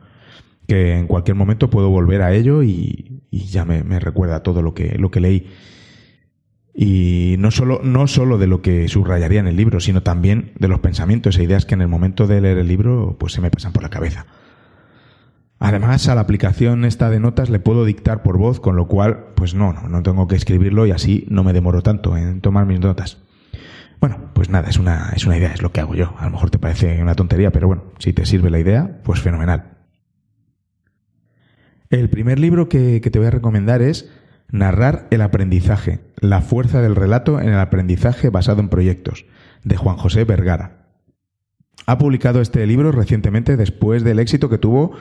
Que 0.67 0.97
en 0.97 1.07
cualquier 1.07 1.35
momento 1.35 1.69
puedo 1.69 1.89
volver 1.89 2.21
a 2.21 2.33
ello 2.33 2.61
y, 2.61 3.23
y 3.31 3.45
ya 3.45 3.65
me, 3.65 3.83
me, 3.83 3.99
recuerda 3.99 4.43
todo 4.43 4.61
lo 4.61 4.73
que, 4.73 4.97
lo 4.97 5.11
que 5.11 5.19
leí. 5.19 5.47
Y 6.73 7.35
no 7.39 7.49
solo, 7.49 7.81
no 7.83 8.05
solo 8.05 8.37
de 8.37 8.45
lo 8.45 8.61
que 8.61 8.87
subrayaría 8.87 9.39
en 9.39 9.47
el 9.47 9.55
libro, 9.55 9.79
sino 9.79 10.03
también 10.03 10.51
de 10.59 10.67
los 10.67 10.79
pensamientos 10.79 11.37
e 11.37 11.43
ideas 11.43 11.65
que 11.65 11.73
en 11.73 11.81
el 11.81 11.87
momento 11.87 12.27
de 12.27 12.39
leer 12.39 12.59
el 12.59 12.67
libro 12.67 13.17
pues 13.19 13.33
se 13.33 13.41
me 13.41 13.49
pasan 13.49 13.73
por 13.73 13.81
la 13.81 13.89
cabeza. 13.89 14.27
Además, 15.59 16.07
a 16.07 16.13
la 16.13 16.21
aplicación 16.21 16.85
esta 16.85 17.09
de 17.09 17.19
notas 17.19 17.49
le 17.49 17.59
puedo 17.59 17.83
dictar 17.83 18.21
por 18.21 18.37
voz, 18.37 18.59
con 18.59 18.75
lo 18.75 18.87
cual, 18.87 19.29
pues 19.35 19.55
no, 19.55 19.73
no, 19.73 19.89
no 19.89 20.03
tengo 20.03 20.27
que 20.27 20.35
escribirlo 20.35 20.85
y 20.85 20.91
así 20.91 21.25
no 21.29 21.43
me 21.43 21.53
demoro 21.53 21.81
tanto 21.81 22.15
en 22.15 22.41
tomar 22.41 22.67
mis 22.67 22.79
notas. 22.79 23.17
Bueno, 23.99 24.31
pues 24.33 24.49
nada, 24.49 24.69
es 24.69 24.77
una, 24.77 25.11
es 25.15 25.25
una 25.25 25.37
idea, 25.37 25.51
es 25.51 25.61
lo 25.61 25.71
que 25.71 25.81
hago 25.81 25.95
yo. 25.95 26.13
A 26.19 26.25
lo 26.25 26.31
mejor 26.31 26.49
te 26.49 26.59
parece 26.59 27.01
una 27.01 27.15
tontería, 27.15 27.51
pero 27.51 27.67
bueno, 27.67 27.85
si 27.99 28.13
te 28.13 28.25
sirve 28.25 28.49
la 28.49 28.59
idea, 28.59 29.01
pues 29.03 29.21
fenomenal. 29.21 29.77
El 31.89 32.09
primer 32.09 32.37
libro 32.37 32.69
que, 32.69 33.01
que 33.01 33.09
te 33.09 33.17
voy 33.17 33.27
a 33.27 33.31
recomendar 33.31 33.81
es 33.81 34.09
Narrar 34.49 35.07
el 35.11 35.21
aprendizaje, 35.21 35.99
la 36.21 36.39
fuerza 36.39 36.81
del 36.81 36.95
relato 36.95 37.41
en 37.41 37.49
el 37.49 37.59
aprendizaje 37.59 38.29
basado 38.29 38.61
en 38.61 38.69
proyectos, 38.69 39.25
de 39.65 39.75
Juan 39.75 39.97
José 39.97 40.23
Vergara. 40.23 40.87
Ha 41.85 41.97
publicado 41.97 42.39
este 42.39 42.65
libro 42.65 42.93
recientemente 42.93 43.57
después 43.57 44.05
del 44.05 44.19
éxito 44.19 44.49
que 44.49 44.57
tuvo 44.57 44.93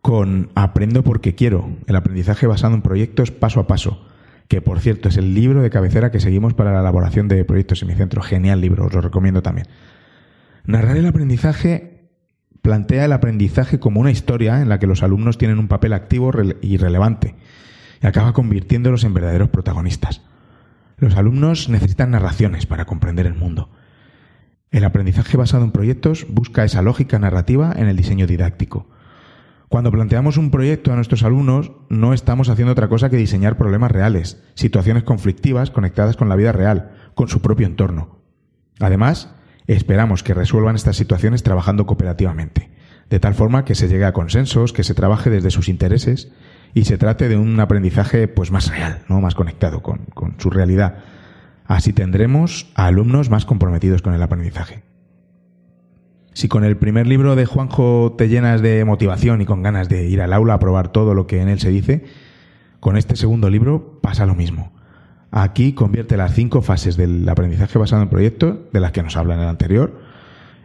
con 0.00 0.50
Aprendo 0.54 1.04
porque 1.04 1.34
quiero, 1.34 1.76
el 1.86 1.96
aprendizaje 1.96 2.46
basado 2.46 2.74
en 2.74 2.80
proyectos 2.80 3.30
paso 3.30 3.60
a 3.60 3.66
paso, 3.66 4.07
que 4.48 4.62
por 4.62 4.80
cierto 4.80 5.10
es 5.10 5.16
el 5.16 5.34
libro 5.34 5.62
de 5.62 5.70
cabecera 5.70 6.10
que 6.10 6.20
seguimos 6.20 6.54
para 6.54 6.72
la 6.72 6.80
elaboración 6.80 7.28
de 7.28 7.44
proyectos 7.44 7.82
en 7.82 7.88
mi 7.88 7.94
centro. 7.94 8.22
Genial 8.22 8.60
libro, 8.60 8.86
os 8.86 8.92
lo 8.92 9.00
recomiendo 9.00 9.42
también. 9.42 9.68
Narrar 10.64 10.96
el 10.96 11.06
aprendizaje 11.06 12.10
plantea 12.62 13.04
el 13.04 13.12
aprendizaje 13.12 13.78
como 13.78 14.00
una 14.00 14.10
historia 14.10 14.60
en 14.60 14.68
la 14.68 14.78
que 14.78 14.86
los 14.86 15.02
alumnos 15.02 15.38
tienen 15.38 15.58
un 15.58 15.68
papel 15.68 15.92
activo 15.92 16.32
y 16.60 16.76
relevante 16.76 17.34
y 18.02 18.06
acaba 18.06 18.32
convirtiéndolos 18.32 19.04
en 19.04 19.14
verdaderos 19.14 19.50
protagonistas. 19.50 20.22
Los 20.96 21.16
alumnos 21.16 21.68
necesitan 21.68 22.10
narraciones 22.10 22.66
para 22.66 22.84
comprender 22.84 23.26
el 23.26 23.34
mundo. 23.34 23.70
El 24.70 24.84
aprendizaje 24.84 25.36
basado 25.36 25.64
en 25.64 25.72
proyectos 25.72 26.26
busca 26.28 26.64
esa 26.64 26.82
lógica 26.82 27.18
narrativa 27.18 27.72
en 27.76 27.86
el 27.86 27.96
diseño 27.96 28.26
didáctico. 28.26 28.88
Cuando 29.68 29.92
planteamos 29.92 30.38
un 30.38 30.50
proyecto 30.50 30.92
a 30.92 30.96
nuestros 30.96 31.22
alumnos, 31.24 31.72
no 31.90 32.14
estamos 32.14 32.48
haciendo 32.48 32.72
otra 32.72 32.88
cosa 32.88 33.10
que 33.10 33.18
diseñar 33.18 33.58
problemas 33.58 33.90
reales, 33.90 34.42
situaciones 34.54 35.02
conflictivas 35.02 35.70
conectadas 35.70 36.16
con 36.16 36.30
la 36.30 36.36
vida 36.36 36.52
real, 36.52 36.92
con 37.14 37.28
su 37.28 37.42
propio 37.42 37.66
entorno. 37.66 38.18
Además, 38.80 39.34
esperamos 39.66 40.22
que 40.22 40.32
resuelvan 40.32 40.74
estas 40.74 40.96
situaciones 40.96 41.42
trabajando 41.42 41.84
cooperativamente, 41.84 42.70
de 43.10 43.20
tal 43.20 43.34
forma 43.34 43.66
que 43.66 43.74
se 43.74 43.88
llegue 43.88 44.06
a 44.06 44.14
consensos, 44.14 44.72
que 44.72 44.84
se 44.84 44.94
trabaje 44.94 45.28
desde 45.28 45.50
sus 45.50 45.68
intereses 45.68 46.32
y 46.72 46.84
se 46.86 46.96
trate 46.96 47.28
de 47.28 47.36
un 47.36 47.60
aprendizaje 47.60 48.26
pues 48.26 48.50
más 48.50 48.70
real, 48.70 49.02
¿no? 49.08 49.20
más 49.20 49.34
conectado 49.34 49.82
con, 49.82 50.06
con 50.14 50.40
su 50.40 50.48
realidad. 50.48 51.00
Así 51.66 51.92
tendremos 51.92 52.72
a 52.74 52.86
alumnos 52.86 53.28
más 53.28 53.44
comprometidos 53.44 54.00
con 54.00 54.14
el 54.14 54.22
aprendizaje. 54.22 54.87
Si 56.38 56.46
con 56.46 56.62
el 56.62 56.76
primer 56.76 57.08
libro 57.08 57.34
de 57.34 57.46
Juanjo 57.46 58.14
te 58.16 58.28
llenas 58.28 58.62
de 58.62 58.84
motivación 58.84 59.40
y 59.40 59.44
con 59.44 59.60
ganas 59.60 59.88
de 59.88 60.06
ir 60.06 60.22
al 60.22 60.32
aula 60.32 60.54
a 60.54 60.60
probar 60.60 60.92
todo 60.92 61.12
lo 61.12 61.26
que 61.26 61.42
en 61.42 61.48
él 61.48 61.58
se 61.58 61.70
dice, 61.70 62.04
con 62.78 62.96
este 62.96 63.16
segundo 63.16 63.50
libro 63.50 63.98
pasa 64.00 64.24
lo 64.24 64.36
mismo. 64.36 64.70
Aquí 65.32 65.72
convierte 65.72 66.16
las 66.16 66.34
cinco 66.34 66.62
fases 66.62 66.96
del 66.96 67.28
aprendizaje 67.28 67.76
basado 67.76 68.02
en 68.02 68.08
proyectos, 68.08 68.56
de 68.72 68.78
las 68.78 68.92
que 68.92 69.02
nos 69.02 69.16
habla 69.16 69.34
en 69.34 69.40
el 69.40 69.48
anterior, 69.48 70.00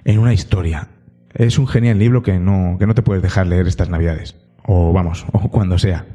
en 0.05 0.19
una 0.19 0.31
historia. 0.31 0.89
Es 1.33 1.57
un 1.57 1.65
genial 1.65 1.97
libro 1.97 2.21
que 2.21 2.37
no, 2.37 2.75
que 2.77 2.85
no 2.85 2.93
te 2.93 3.01
puedes 3.01 3.23
dejar 3.23 3.47
leer 3.47 3.65
estas 3.65 3.89
navidades. 3.89 4.35
O 4.67 4.93
vamos, 4.93 5.25
o 5.31 5.49
cuando 5.49 5.79
sea. 5.79 6.05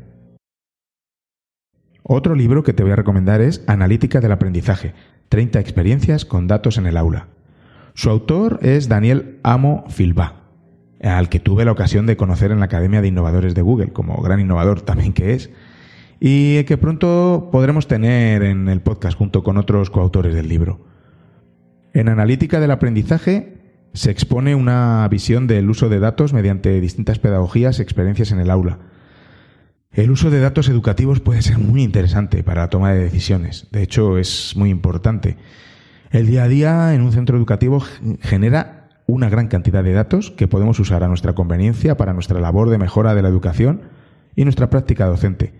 Otro 2.04 2.36
libro 2.36 2.62
que 2.62 2.74
te 2.74 2.84
voy 2.84 2.92
a 2.92 2.96
recomendar 2.96 3.40
es 3.40 3.64
Analítica 3.66 4.20
del 4.20 4.30
Aprendizaje, 4.30 4.94
30 5.30 5.58
experiencias 5.58 6.24
con 6.24 6.46
datos 6.46 6.78
en 6.78 6.86
el 6.86 6.96
aula. 6.96 7.26
Su 7.98 8.10
autor 8.10 8.60
es 8.62 8.88
Daniel 8.88 9.40
Amo 9.42 9.84
Filbá, 9.88 10.44
al 11.02 11.28
que 11.28 11.40
tuve 11.40 11.64
la 11.64 11.72
ocasión 11.72 12.06
de 12.06 12.16
conocer 12.16 12.52
en 12.52 12.60
la 12.60 12.66
Academia 12.66 13.02
de 13.02 13.08
Innovadores 13.08 13.56
de 13.56 13.62
Google, 13.62 13.92
como 13.92 14.22
gran 14.22 14.38
innovador 14.38 14.82
también 14.82 15.12
que 15.12 15.34
es, 15.34 15.50
y 16.20 16.62
que 16.62 16.78
pronto 16.78 17.48
podremos 17.50 17.88
tener 17.88 18.44
en 18.44 18.68
el 18.68 18.82
podcast 18.82 19.18
junto 19.18 19.42
con 19.42 19.56
otros 19.56 19.90
coautores 19.90 20.32
del 20.32 20.46
libro. 20.46 20.86
En 21.92 22.08
Analítica 22.08 22.60
del 22.60 22.70
Aprendizaje 22.70 23.88
se 23.94 24.12
expone 24.12 24.54
una 24.54 25.08
visión 25.08 25.48
del 25.48 25.68
uso 25.68 25.88
de 25.88 25.98
datos 25.98 26.32
mediante 26.32 26.80
distintas 26.80 27.18
pedagogías 27.18 27.80
y 27.80 27.82
experiencias 27.82 28.30
en 28.30 28.38
el 28.38 28.52
aula. 28.52 28.78
El 29.90 30.12
uso 30.12 30.30
de 30.30 30.38
datos 30.38 30.68
educativos 30.68 31.18
puede 31.18 31.42
ser 31.42 31.58
muy 31.58 31.82
interesante 31.82 32.44
para 32.44 32.60
la 32.60 32.70
toma 32.70 32.92
de 32.92 33.00
decisiones. 33.00 33.66
De 33.72 33.82
hecho, 33.82 34.18
es 34.18 34.54
muy 34.54 34.70
importante 34.70 35.36
el 36.10 36.26
día 36.26 36.44
a 36.44 36.48
día 36.48 36.94
en 36.94 37.02
un 37.02 37.12
centro 37.12 37.36
educativo 37.36 37.82
genera 38.20 38.88
una 39.06 39.28
gran 39.28 39.48
cantidad 39.48 39.82
de 39.82 39.92
datos 39.92 40.30
que 40.30 40.48
podemos 40.48 40.78
usar 40.80 41.02
a 41.02 41.08
nuestra 41.08 41.34
conveniencia 41.34 41.96
para 41.96 42.12
nuestra 42.12 42.40
labor 42.40 42.70
de 42.70 42.78
mejora 42.78 43.14
de 43.14 43.22
la 43.22 43.28
educación 43.28 43.82
y 44.36 44.44
nuestra 44.44 44.70
práctica 44.70 45.06
docente. 45.06 45.54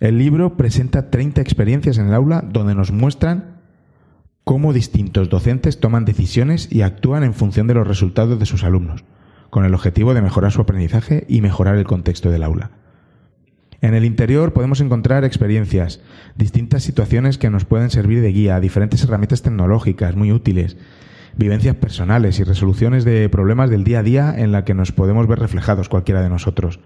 El 0.00 0.18
libro 0.18 0.56
presenta 0.56 1.10
30 1.10 1.40
experiencias 1.40 1.98
en 1.98 2.08
el 2.08 2.14
aula 2.14 2.42
donde 2.42 2.74
nos 2.74 2.90
muestran 2.90 3.60
cómo 4.44 4.72
distintos 4.72 5.28
docentes 5.28 5.78
toman 5.78 6.04
decisiones 6.04 6.68
y 6.70 6.82
actúan 6.82 7.22
en 7.22 7.34
función 7.34 7.68
de 7.68 7.74
los 7.74 7.86
resultados 7.86 8.38
de 8.38 8.46
sus 8.46 8.64
alumnos, 8.64 9.04
con 9.50 9.64
el 9.64 9.74
objetivo 9.74 10.14
de 10.14 10.22
mejorar 10.22 10.50
su 10.50 10.60
aprendizaje 10.60 11.24
y 11.28 11.40
mejorar 11.40 11.76
el 11.76 11.84
contexto 11.84 12.30
del 12.30 12.42
aula. 12.42 12.72
En 13.82 13.94
el 13.94 14.04
interior 14.04 14.52
podemos 14.52 14.80
encontrar 14.80 15.24
experiencias, 15.24 16.00
distintas 16.36 16.84
situaciones 16.84 17.36
que 17.36 17.50
nos 17.50 17.64
pueden 17.64 17.90
servir 17.90 18.22
de 18.22 18.30
guía, 18.30 18.60
diferentes 18.60 19.02
herramientas 19.02 19.42
tecnológicas 19.42 20.14
muy 20.14 20.30
útiles, 20.30 20.76
vivencias 21.36 21.74
personales 21.74 22.38
y 22.38 22.44
resoluciones 22.44 23.04
de 23.04 23.28
problemas 23.28 23.70
del 23.70 23.82
día 23.82 23.98
a 23.98 24.02
día 24.04 24.34
en 24.38 24.52
la 24.52 24.64
que 24.64 24.74
nos 24.74 24.92
podemos 24.92 25.26
ver 25.26 25.40
reflejados 25.40 25.88
cualquiera 25.88 26.22
de 26.22 26.28
nosotros. 26.28 26.78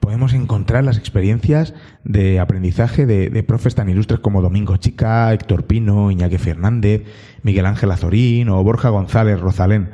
Podemos 0.00 0.32
encontrar 0.32 0.82
las 0.82 0.96
experiencias 0.96 1.74
de 2.04 2.40
aprendizaje 2.40 3.04
de, 3.04 3.42
profes 3.42 3.74
tan 3.74 3.90
ilustres 3.90 4.20
como 4.20 4.40
Domingo 4.40 4.78
Chica, 4.78 5.30
Héctor 5.30 5.66
Pino, 5.66 6.10
Iñaki 6.10 6.38
Fernández, 6.38 7.02
Miguel 7.42 7.66
Ángel 7.66 7.90
Azorín 7.90 8.48
o 8.48 8.64
Borja 8.64 8.88
González 8.88 9.40
Rozalén. 9.40 9.90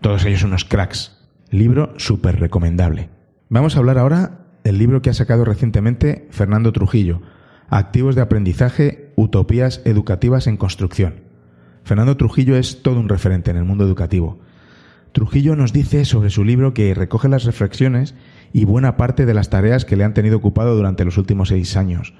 Todos 0.00 0.24
ellos 0.24 0.42
unos 0.42 0.64
cracks. 0.64 1.18
Libro 1.50 1.92
súper 1.98 2.40
recomendable. 2.40 3.10
Vamos 3.50 3.76
a 3.76 3.80
hablar 3.80 3.98
ahora 3.98 4.47
el 4.68 4.78
libro 4.78 5.00
que 5.00 5.10
ha 5.10 5.14
sacado 5.14 5.44
recientemente 5.44 6.28
Fernando 6.30 6.72
Trujillo, 6.72 7.22
Activos 7.70 8.14
de 8.14 8.22
aprendizaje, 8.22 9.12
utopías 9.14 9.82
educativas 9.84 10.46
en 10.46 10.56
construcción. 10.56 11.16
Fernando 11.84 12.16
Trujillo 12.16 12.56
es 12.56 12.82
todo 12.82 12.98
un 12.98 13.10
referente 13.10 13.50
en 13.50 13.58
el 13.58 13.64
mundo 13.64 13.84
educativo. 13.84 14.38
Trujillo 15.12 15.54
nos 15.54 15.74
dice 15.74 16.06
sobre 16.06 16.30
su 16.30 16.44
libro 16.44 16.72
que 16.72 16.94
recoge 16.94 17.28
las 17.28 17.44
reflexiones 17.44 18.14
y 18.54 18.64
buena 18.64 18.96
parte 18.96 19.26
de 19.26 19.34
las 19.34 19.50
tareas 19.50 19.84
que 19.84 19.96
le 19.96 20.04
han 20.04 20.14
tenido 20.14 20.38
ocupado 20.38 20.76
durante 20.76 21.04
los 21.04 21.18
últimos 21.18 21.48
seis 21.48 21.76
años. 21.76 22.14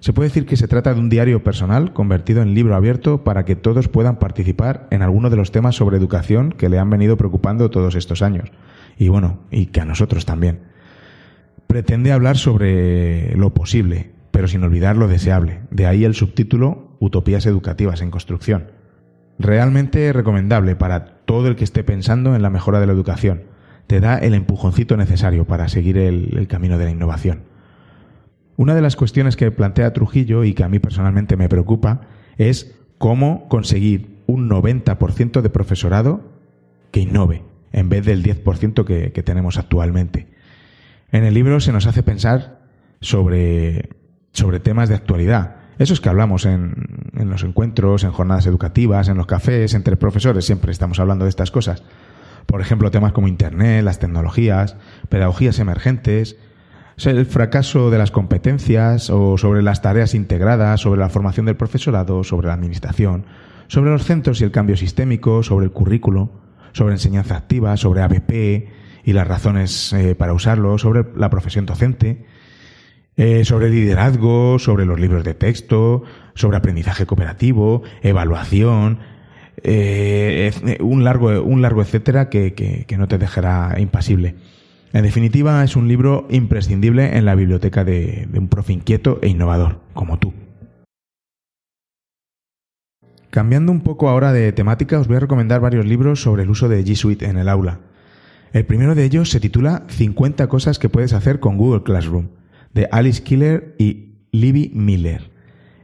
Se 0.00 0.14
puede 0.14 0.28
decir 0.28 0.46
que 0.46 0.56
se 0.56 0.68
trata 0.68 0.94
de 0.94 1.00
un 1.00 1.10
diario 1.10 1.42
personal 1.44 1.92
convertido 1.92 2.40
en 2.40 2.54
libro 2.54 2.74
abierto 2.74 3.24
para 3.24 3.44
que 3.44 3.56
todos 3.56 3.88
puedan 3.88 4.18
participar 4.18 4.88
en 4.90 5.02
alguno 5.02 5.28
de 5.28 5.36
los 5.36 5.52
temas 5.52 5.76
sobre 5.76 5.96
educación 5.98 6.52
que 6.52 6.68
le 6.68 6.78
han 6.78 6.90
venido 6.90 7.16
preocupando 7.16 7.70
todos 7.70 7.94
estos 7.94 8.22
años. 8.22 8.52
Y 8.98 9.08
bueno, 9.08 9.40
y 9.50 9.66
que 9.66 9.80
a 9.80 9.86
nosotros 9.86 10.24
también 10.24 10.73
pretende 11.66 12.12
hablar 12.12 12.36
sobre 12.36 13.36
lo 13.36 13.54
posible, 13.54 14.10
pero 14.30 14.48
sin 14.48 14.62
olvidar 14.62 14.96
lo 14.96 15.08
deseable. 15.08 15.60
De 15.70 15.86
ahí 15.86 16.04
el 16.04 16.14
subtítulo 16.14 16.96
Utopías 17.00 17.46
educativas 17.46 18.00
en 18.00 18.10
construcción. 18.10 18.70
Realmente 19.38 20.12
recomendable 20.12 20.76
para 20.76 21.18
todo 21.26 21.48
el 21.48 21.56
que 21.56 21.64
esté 21.64 21.84
pensando 21.84 22.34
en 22.34 22.42
la 22.42 22.50
mejora 22.50 22.80
de 22.80 22.86
la 22.86 22.92
educación. 22.92 23.42
Te 23.86 24.00
da 24.00 24.16
el 24.16 24.34
empujoncito 24.34 24.96
necesario 24.96 25.46
para 25.46 25.68
seguir 25.68 25.98
el, 25.98 26.46
camino 26.48 26.78
de 26.78 26.86
la 26.86 26.90
innovación. 26.90 27.42
Una 28.56 28.74
de 28.74 28.80
las 28.80 28.96
cuestiones 28.96 29.36
que 29.36 29.50
plantea 29.50 29.92
Trujillo 29.92 30.44
y 30.44 30.54
que 30.54 30.64
a 30.64 30.68
mí 30.68 30.78
personalmente 30.78 31.36
me 31.36 31.48
preocupa 31.48 32.02
es 32.38 32.74
cómo 32.98 33.48
conseguir 33.48 34.22
un 34.26 34.48
90% 34.48 35.42
de 35.42 35.50
profesorado 35.50 36.32
que 36.90 37.00
innove 37.00 37.42
en 37.72 37.88
vez 37.88 38.06
del 38.06 38.22
10% 38.22 38.84
que, 38.84 39.12
que 39.12 39.22
tenemos 39.22 39.58
actualmente. 39.58 40.28
En 41.14 41.22
el 41.22 41.32
libro 41.32 41.60
se 41.60 41.70
nos 41.70 41.86
hace 41.86 42.02
pensar 42.02 42.58
sobre, 43.00 43.90
sobre 44.32 44.58
temas 44.58 44.88
de 44.88 44.96
actualidad. 44.96 45.58
Esos 45.78 46.00
que 46.00 46.08
hablamos 46.08 46.44
en, 46.44 46.74
en 47.12 47.30
los 47.30 47.44
encuentros, 47.44 48.02
en 48.02 48.10
jornadas 48.10 48.46
educativas, 48.46 49.06
en 49.06 49.16
los 49.16 49.26
cafés, 49.26 49.74
entre 49.74 49.96
profesores, 49.96 50.44
siempre 50.44 50.72
estamos 50.72 50.98
hablando 50.98 51.24
de 51.24 51.28
estas 51.28 51.52
cosas. 51.52 51.84
Por 52.46 52.60
ejemplo, 52.60 52.90
temas 52.90 53.12
como 53.12 53.28
Internet, 53.28 53.84
las 53.84 54.00
tecnologías, 54.00 54.76
pedagogías 55.08 55.60
emergentes, 55.60 56.36
el 57.04 57.26
fracaso 57.26 57.90
de 57.90 57.98
las 57.98 58.10
competencias 58.10 59.08
o 59.08 59.38
sobre 59.38 59.62
las 59.62 59.82
tareas 59.82 60.16
integradas, 60.16 60.80
sobre 60.80 60.98
la 60.98 61.10
formación 61.10 61.46
del 61.46 61.54
profesorado, 61.54 62.24
sobre 62.24 62.48
la 62.48 62.54
administración, 62.54 63.24
sobre 63.68 63.92
los 63.92 64.02
centros 64.02 64.40
y 64.40 64.44
el 64.44 64.50
cambio 64.50 64.76
sistémico, 64.76 65.44
sobre 65.44 65.66
el 65.66 65.70
currículo, 65.70 66.32
sobre 66.72 66.94
enseñanza 66.94 67.36
activa, 67.36 67.76
sobre 67.76 68.02
ABP, 68.02 68.83
y 69.04 69.12
las 69.12 69.28
razones 69.28 69.92
eh, 69.92 70.14
para 70.14 70.32
usarlo, 70.32 70.78
sobre 70.78 71.04
la 71.16 71.30
profesión 71.30 71.66
docente, 71.66 72.24
eh, 73.16 73.44
sobre 73.44 73.70
liderazgo, 73.70 74.58
sobre 74.58 74.86
los 74.86 74.98
libros 74.98 75.24
de 75.24 75.34
texto, 75.34 76.02
sobre 76.34 76.56
aprendizaje 76.56 77.06
cooperativo, 77.06 77.82
evaluación, 78.02 78.98
eh, 79.62 80.50
un, 80.80 81.04
largo, 81.04 81.42
un 81.42 81.62
largo 81.62 81.82
etcétera 81.82 82.28
que, 82.28 82.54
que, 82.54 82.86
que 82.86 82.98
no 82.98 83.06
te 83.06 83.18
dejará 83.18 83.76
impasible. 83.78 84.34
En 84.92 85.02
definitiva, 85.02 85.62
es 85.64 85.76
un 85.76 85.88
libro 85.88 86.26
imprescindible 86.30 87.16
en 87.16 87.24
la 87.24 87.34
biblioteca 87.34 87.84
de, 87.84 88.26
de 88.30 88.38
un 88.38 88.48
profe 88.48 88.72
inquieto 88.72 89.18
e 89.22 89.28
innovador, 89.28 89.80
como 89.92 90.18
tú. 90.18 90.32
Cambiando 93.30 93.72
un 93.72 93.80
poco 93.80 94.08
ahora 94.08 94.32
de 94.32 94.52
temática, 94.52 95.00
os 95.00 95.08
voy 95.08 95.16
a 95.16 95.20
recomendar 95.20 95.60
varios 95.60 95.84
libros 95.84 96.22
sobre 96.22 96.44
el 96.44 96.50
uso 96.50 96.68
de 96.68 96.84
G 96.84 96.94
Suite 96.94 97.26
en 97.26 97.36
el 97.38 97.48
aula. 97.48 97.80
El 98.54 98.64
primero 98.66 98.94
de 98.94 99.04
ellos 99.04 99.30
se 99.30 99.40
titula 99.40 99.82
50 99.88 100.46
cosas 100.46 100.78
que 100.78 100.88
puedes 100.88 101.12
hacer 101.12 101.40
con 101.40 101.58
Google 101.58 101.82
Classroom, 101.82 102.28
de 102.72 102.88
Alice 102.92 103.20
Killer 103.24 103.74
y 103.78 104.14
Libby 104.30 104.70
Miller. 104.72 105.32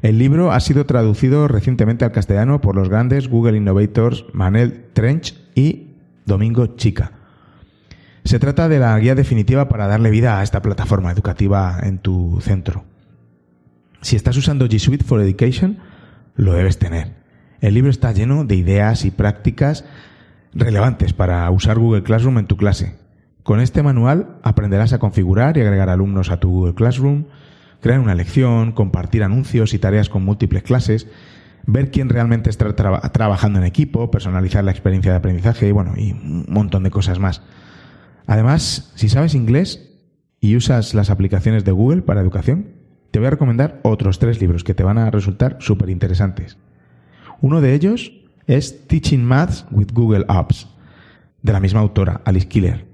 El 0.02 0.20
libro 0.20 0.52
ha 0.52 0.60
sido 0.60 0.86
traducido 0.86 1.48
recientemente 1.48 2.04
al 2.04 2.12
castellano 2.12 2.60
por 2.60 2.76
los 2.76 2.88
grandes 2.88 3.26
Google 3.26 3.56
Innovators 3.56 4.24
Manel 4.32 4.84
Trench 4.92 5.36
y 5.56 5.96
Domingo 6.26 6.76
Chica. 6.76 7.10
Se 8.22 8.38
trata 8.38 8.68
de 8.68 8.78
la 8.78 8.96
guía 9.00 9.16
definitiva 9.16 9.68
para 9.68 9.88
darle 9.88 10.10
vida 10.10 10.38
a 10.38 10.44
esta 10.44 10.62
plataforma 10.62 11.10
educativa 11.10 11.80
en 11.82 11.98
tu 11.98 12.38
centro. 12.40 12.84
Si 14.00 14.14
estás 14.14 14.36
usando 14.36 14.68
G 14.68 14.78
Suite 14.78 15.04
for 15.04 15.20
Education, 15.20 15.78
lo 16.36 16.52
debes 16.52 16.78
tener. 16.78 17.16
El 17.60 17.74
libro 17.74 17.90
está 17.90 18.12
lleno 18.12 18.44
de 18.44 18.54
ideas 18.54 19.04
y 19.04 19.10
prácticas 19.10 19.84
relevantes 20.54 21.12
para 21.12 21.50
usar 21.50 21.78
Google 21.78 22.02
Classroom 22.02 22.38
en 22.38 22.46
tu 22.46 22.56
clase. 22.56 22.96
Con 23.42 23.60
este 23.60 23.82
manual 23.82 24.38
aprenderás 24.42 24.92
a 24.92 24.98
configurar 24.98 25.56
y 25.56 25.60
agregar 25.60 25.88
alumnos 25.88 26.30
a 26.30 26.38
tu 26.38 26.50
Google 26.50 26.74
Classroom, 26.74 27.26
crear 27.80 28.00
una 28.00 28.14
lección, 28.14 28.72
compartir 28.72 29.22
anuncios 29.22 29.74
y 29.74 29.78
tareas 29.78 30.08
con 30.08 30.24
múltiples 30.24 30.62
clases, 30.62 31.06
ver 31.66 31.90
quién 31.90 32.08
realmente 32.08 32.50
está 32.50 32.74
trabajando 32.74 33.58
en 33.58 33.64
equipo, 33.64 34.10
personalizar 34.10 34.64
la 34.64 34.70
experiencia 34.70 35.12
de 35.12 35.18
aprendizaje 35.18 35.68
y 35.68 35.72
bueno, 35.72 35.94
y 35.96 36.12
un 36.12 36.46
montón 36.48 36.82
de 36.82 36.90
cosas 36.90 37.18
más. 37.18 37.42
Además, 38.26 38.92
si 38.94 39.08
sabes 39.08 39.34
inglés 39.34 39.90
y 40.40 40.56
usas 40.56 40.94
las 40.94 41.10
aplicaciones 41.10 41.64
de 41.64 41.72
Google 41.72 42.02
para 42.02 42.20
educación, 42.20 42.68
te 43.10 43.18
voy 43.18 43.26
a 43.26 43.30
recomendar 43.30 43.80
otros 43.82 44.18
tres 44.18 44.40
libros 44.40 44.64
que 44.64 44.74
te 44.74 44.84
van 44.84 44.98
a 44.98 45.10
resultar 45.10 45.56
súper 45.60 45.90
interesantes. 45.90 46.58
Uno 47.40 47.60
de 47.60 47.74
ellos 47.74 48.12
es 48.46 48.86
Teaching 48.86 49.24
Maths 49.24 49.66
with 49.70 49.92
Google 49.92 50.24
Apps, 50.28 50.68
de 51.42 51.52
la 51.52 51.60
misma 51.60 51.80
autora, 51.80 52.20
Alice 52.24 52.48
Killer. 52.48 52.86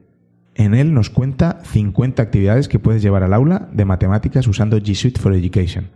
En 0.54 0.74
él 0.74 0.94
nos 0.94 1.10
cuenta 1.10 1.60
50 1.64 2.22
actividades 2.22 2.68
que 2.68 2.78
puedes 2.78 3.02
llevar 3.02 3.22
al 3.22 3.34
aula 3.34 3.68
de 3.72 3.84
matemáticas 3.84 4.46
usando 4.46 4.78
G 4.78 4.94
Suite 4.94 5.20
for 5.20 5.34
Education. 5.34 5.90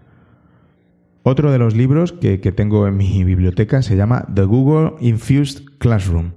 Otro 1.23 1.50
de 1.50 1.59
los 1.59 1.75
libros 1.75 2.12
que, 2.12 2.38
tengo 2.38 2.87
en 2.87 2.97
mi 2.97 3.25
biblioteca 3.25 3.83
se 3.83 3.97
llama 3.97 4.26
The 4.35 4.45
Google 4.45 4.95
Infused 5.00 5.64
Classroom. 5.78 6.33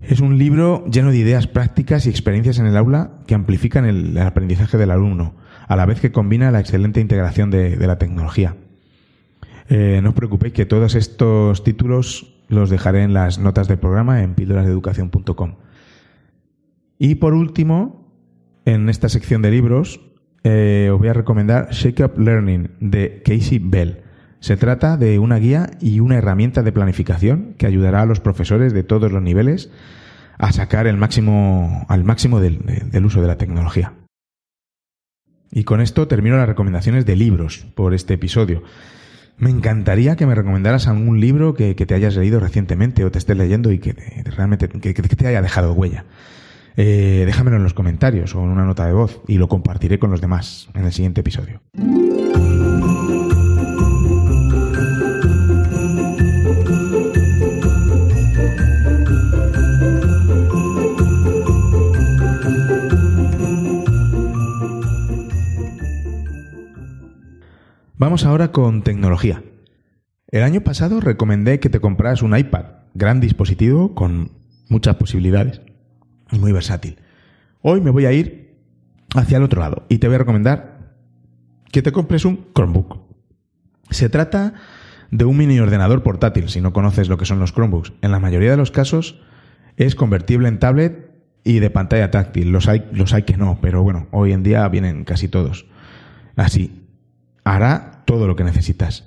Es 0.00 0.20
un 0.20 0.38
libro 0.38 0.84
lleno 0.86 1.10
de 1.10 1.18
ideas 1.18 1.46
prácticas 1.46 2.06
y 2.06 2.10
experiencias 2.10 2.58
en 2.58 2.66
el 2.66 2.76
aula 2.76 3.12
que 3.26 3.34
amplifican 3.34 3.84
el, 3.84 4.16
aprendizaje 4.18 4.78
del 4.78 4.90
alumno, 4.90 5.34
a 5.66 5.76
la 5.76 5.86
vez 5.86 6.00
que 6.00 6.12
combina 6.12 6.50
la 6.50 6.60
excelente 6.60 7.00
integración 7.00 7.50
de 7.50 7.76
la 7.86 7.98
tecnología. 7.98 8.54
Eh, 9.68 10.00
no 10.02 10.10
os 10.10 10.14
preocupéis 10.14 10.54
que 10.54 10.66
todos 10.66 10.94
estos 10.94 11.62
títulos 11.62 12.34
los 12.48 12.70
dejaré 12.70 13.02
en 13.02 13.12
las 13.12 13.38
notas 13.38 13.68
del 13.68 13.78
programa 13.78 14.22
en 14.22 14.34
píldorasdeeducación.com. 14.34 15.56
Y 16.98 17.16
por 17.16 17.34
último, 17.34 18.10
en 18.64 18.88
esta 18.88 19.08
sección 19.08 19.42
de 19.42 19.50
libros, 19.50 20.00
eh, 20.42 20.90
os 20.92 20.98
voy 20.98 21.08
a 21.08 21.12
recomendar 21.12 21.68
Shake 21.70 22.00
Up 22.00 22.18
Learning 22.18 22.70
de 22.80 23.22
Casey 23.22 23.58
Bell. 23.58 24.02
Se 24.40 24.56
trata 24.56 24.96
de 24.96 25.18
una 25.18 25.36
guía 25.36 25.70
y 25.80 26.00
una 26.00 26.16
herramienta 26.16 26.62
de 26.62 26.72
planificación 26.72 27.54
que 27.58 27.66
ayudará 27.66 28.02
a 28.02 28.06
los 28.06 28.20
profesores 28.20 28.72
de 28.72 28.84
todos 28.84 29.12
los 29.12 29.22
niveles 29.22 29.70
a 30.38 30.52
sacar 30.52 30.86
el 30.86 30.96
máximo, 30.96 31.84
al 31.88 32.04
máximo 32.04 32.40
del, 32.40 32.60
del 32.90 33.04
uso 33.04 33.20
de 33.20 33.26
la 33.26 33.36
tecnología. 33.36 33.94
Y 35.50 35.64
con 35.64 35.80
esto 35.80 36.08
termino 36.08 36.36
las 36.36 36.48
recomendaciones 36.48 37.04
de 37.04 37.16
libros 37.16 37.66
por 37.74 37.94
este 37.94 38.14
episodio. 38.14 38.62
Me 39.38 39.50
encantaría 39.50 40.16
que 40.16 40.26
me 40.26 40.34
recomendaras 40.34 40.88
algún 40.88 41.20
libro 41.20 41.54
que, 41.54 41.74
te 41.74 41.94
hayas 41.94 42.16
leído 42.16 42.40
recientemente 42.40 43.04
o 43.04 43.10
te 43.10 43.18
estés 43.18 43.36
leyendo 43.36 43.70
y 43.70 43.78
que 43.78 43.94
realmente 44.24 44.68
que, 44.68 44.92
te 44.94 45.26
haya 45.26 45.42
dejado 45.42 45.72
huella. 45.72 46.04
Eh, 46.76 47.24
déjamelo 47.26 47.56
en 47.56 47.62
los 47.62 47.74
comentarios 47.74 48.34
o 48.34 48.42
en 48.42 48.50
una 48.50 48.64
nota 48.64 48.86
de 48.86 48.92
voz 48.92 49.20
y 49.26 49.38
lo 49.38 49.48
compartiré 49.48 49.98
con 49.98 50.10
los 50.10 50.20
demás 50.20 50.68
en 50.74 50.84
el 50.84 50.92
siguiente 50.92 51.20
episodio. 51.20 51.60
Vamos 68.00 68.24
ahora 68.24 68.52
con 68.52 68.82
tecnología. 68.82 69.42
El 70.28 70.44
año 70.44 70.60
pasado 70.60 71.00
recomendé 71.00 71.58
que 71.58 71.68
te 71.68 71.80
compraras 71.80 72.22
un 72.22 72.36
iPad, 72.36 72.66
gran 72.94 73.18
dispositivo 73.18 73.96
con 73.96 74.30
muchas 74.68 74.94
posibilidades 74.94 75.62
y 76.30 76.38
muy 76.38 76.52
versátil. 76.52 76.98
Hoy 77.60 77.80
me 77.80 77.90
voy 77.90 78.06
a 78.06 78.12
ir 78.12 78.56
hacia 79.16 79.38
el 79.38 79.42
otro 79.42 79.60
lado 79.60 79.84
y 79.88 79.98
te 79.98 80.06
voy 80.06 80.14
a 80.14 80.18
recomendar 80.18 80.94
que 81.72 81.82
te 81.82 81.90
compres 81.90 82.24
un 82.24 82.46
Chromebook. 82.54 83.00
Se 83.90 84.08
trata 84.08 84.54
de 85.10 85.24
un 85.24 85.36
mini 85.36 85.58
ordenador 85.58 86.04
portátil, 86.04 86.50
si 86.50 86.60
no 86.60 86.72
conoces 86.72 87.08
lo 87.08 87.18
que 87.18 87.24
son 87.24 87.40
los 87.40 87.52
Chromebooks. 87.52 87.94
En 88.00 88.12
la 88.12 88.20
mayoría 88.20 88.52
de 88.52 88.56
los 88.56 88.70
casos 88.70 89.20
es 89.76 89.96
convertible 89.96 90.46
en 90.46 90.60
tablet 90.60 91.10
y 91.42 91.58
de 91.58 91.70
pantalla 91.70 92.12
táctil. 92.12 92.52
Los 92.52 92.68
hay, 92.68 92.88
los 92.92 93.12
hay 93.12 93.24
que 93.24 93.36
no, 93.36 93.58
pero 93.60 93.82
bueno, 93.82 94.06
hoy 94.12 94.30
en 94.30 94.44
día 94.44 94.68
vienen 94.68 95.02
casi 95.02 95.26
todos. 95.26 95.66
Así, 96.36 96.77
hará 97.54 98.02
todo 98.04 98.26
lo 98.26 98.36
que 98.36 98.44
necesitas. 98.44 99.04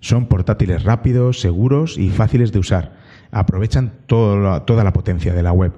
Son 0.00 0.26
portátiles 0.26 0.82
rápidos, 0.82 1.40
seguros 1.40 1.96
y 1.96 2.10
fáciles 2.10 2.52
de 2.52 2.58
usar. 2.58 2.96
Aprovechan 3.30 3.92
toda 4.06 4.84
la 4.84 4.92
potencia 4.92 5.32
de 5.32 5.42
la 5.42 5.52
web. 5.52 5.72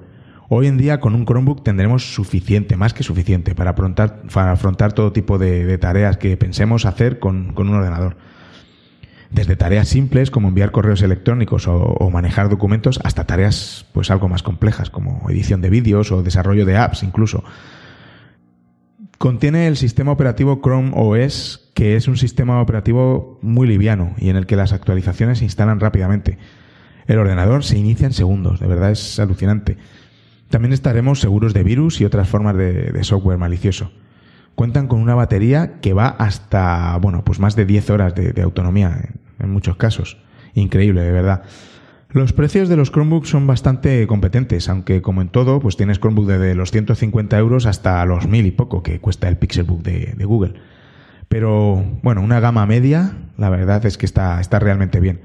Hoy 0.49 0.67
en 0.67 0.79
día 0.79 0.99
con 0.99 1.15
un 1.15 1.27
Chromebook 1.27 1.63
tendremos 1.63 2.15
suficiente, 2.15 2.77
más 2.77 2.95
que 2.95 3.03
suficiente, 3.03 3.55
para 3.55 3.71
afrontar, 3.71 4.93
todo 4.95 5.13
tipo 5.13 5.39
de, 5.39 5.77
tareas 5.79 6.17
que 6.17 6.37
pensemos 6.37 6.87
hacer 6.87 7.19
con, 7.19 7.55
un 7.57 7.75
ordenador. 7.75 8.17
Desde 9.31 9.57
tareas 9.57 9.89
simples 9.89 10.31
como 10.31 10.49
enviar 10.49 10.71
correos 10.71 11.03
electrónicos 11.03 11.67
o, 11.69 11.77
o, 11.77 12.11
manejar 12.11 12.49
documentos 12.49 13.01
hasta 13.03 13.25
tareas 13.25 13.85
pues 13.93 14.11
algo 14.11 14.29
más 14.29 14.43
complejas 14.45 14.89
como 14.89 15.29
edición 15.29 15.61
de 15.61 15.69
vídeos 15.69 16.13
o 16.13 16.23
desarrollo 16.23 16.65
de 16.65 16.77
apps 16.77 17.03
incluso. 17.03 17.45
Contiene 19.19 19.67
el 19.67 19.77
sistema 19.77 20.13
operativo 20.13 20.61
Chrome 20.63 20.93
OS, 20.95 21.66
que 21.77 21.95
es 21.95 22.09
un 22.09 22.17
sistema 22.17 22.63
operativo 22.63 23.39
muy 23.43 23.69
liviano 23.69 24.15
y 24.17 24.31
en 24.31 24.37
el 24.37 24.47
que 24.47 24.57
las 24.57 24.73
actualizaciones 24.73 25.41
se 25.41 25.45
instalan 25.45 25.79
rápidamente. 25.79 26.39
El 27.07 27.19
ordenador 27.19 27.65
se 27.65 27.77
inicia 27.77 28.07
en 28.07 28.15
segundos, 28.15 28.61
de 28.61 28.67
verdad 28.67 28.93
es 28.93 29.21
alucinante. 29.21 29.77
También 30.49 30.73
estaremos 30.73 31.21
seguros 31.21 31.53
de 31.53 31.63
virus 31.65 32.01
y 32.01 32.07
otras 32.07 32.31
formas 32.31 32.57
de, 32.57 32.99
software 33.05 33.37
malicioso. 33.37 33.93
Cuentan 34.55 34.89
con 34.89 35.03
una 35.03 35.15
batería 35.15 35.79
que 35.83 35.93
va 35.93 36.09
hasta, 36.09 36.97
bueno, 36.97 37.27
pues 37.27 37.41
más 37.41 37.57
de 37.57 37.67
10 37.67 37.91
horas 37.91 38.15
de, 38.15 38.41
autonomía 38.41 39.11
en 39.39 39.51
muchos 39.51 39.77
casos. 39.77 40.17
Increíble, 40.55 41.03
de 41.03 41.13
verdad. 41.13 41.43
Los 42.09 42.33
precios 42.33 42.71
de 42.71 42.79
los 42.79 42.91
Chromebooks 42.91 43.29
son 43.29 43.47
bastante 43.47 44.07
competentes, 44.07 44.71
aunque 44.71 45.03
como 45.03 45.21
en 45.21 45.29
todo, 45.29 45.61
pues 45.61 45.77
tienes 45.77 46.01
Chromebook 46.01 46.27
desde 46.27 46.55
los 46.55 46.71
150 46.71 47.37
euros 47.37 47.67
hasta 47.67 48.03
los 48.07 48.27
mil 48.27 48.47
y 48.47 48.51
poco 48.51 48.83
que 48.83 48.99
cuesta 48.99 49.29
el 49.29 49.37
Pixelbook 49.37 49.83
de 49.83 50.25
Google. 50.25 50.55
Pero 51.29 51.85
bueno, 52.03 52.23
una 52.23 52.41
gama 52.41 52.67
media, 52.67 53.17
la 53.37 53.51
verdad 53.51 53.85
es 53.87 53.99
que 53.99 54.07
está, 54.07 54.41
está 54.41 54.59
realmente 54.59 55.01
bien. 55.01 55.23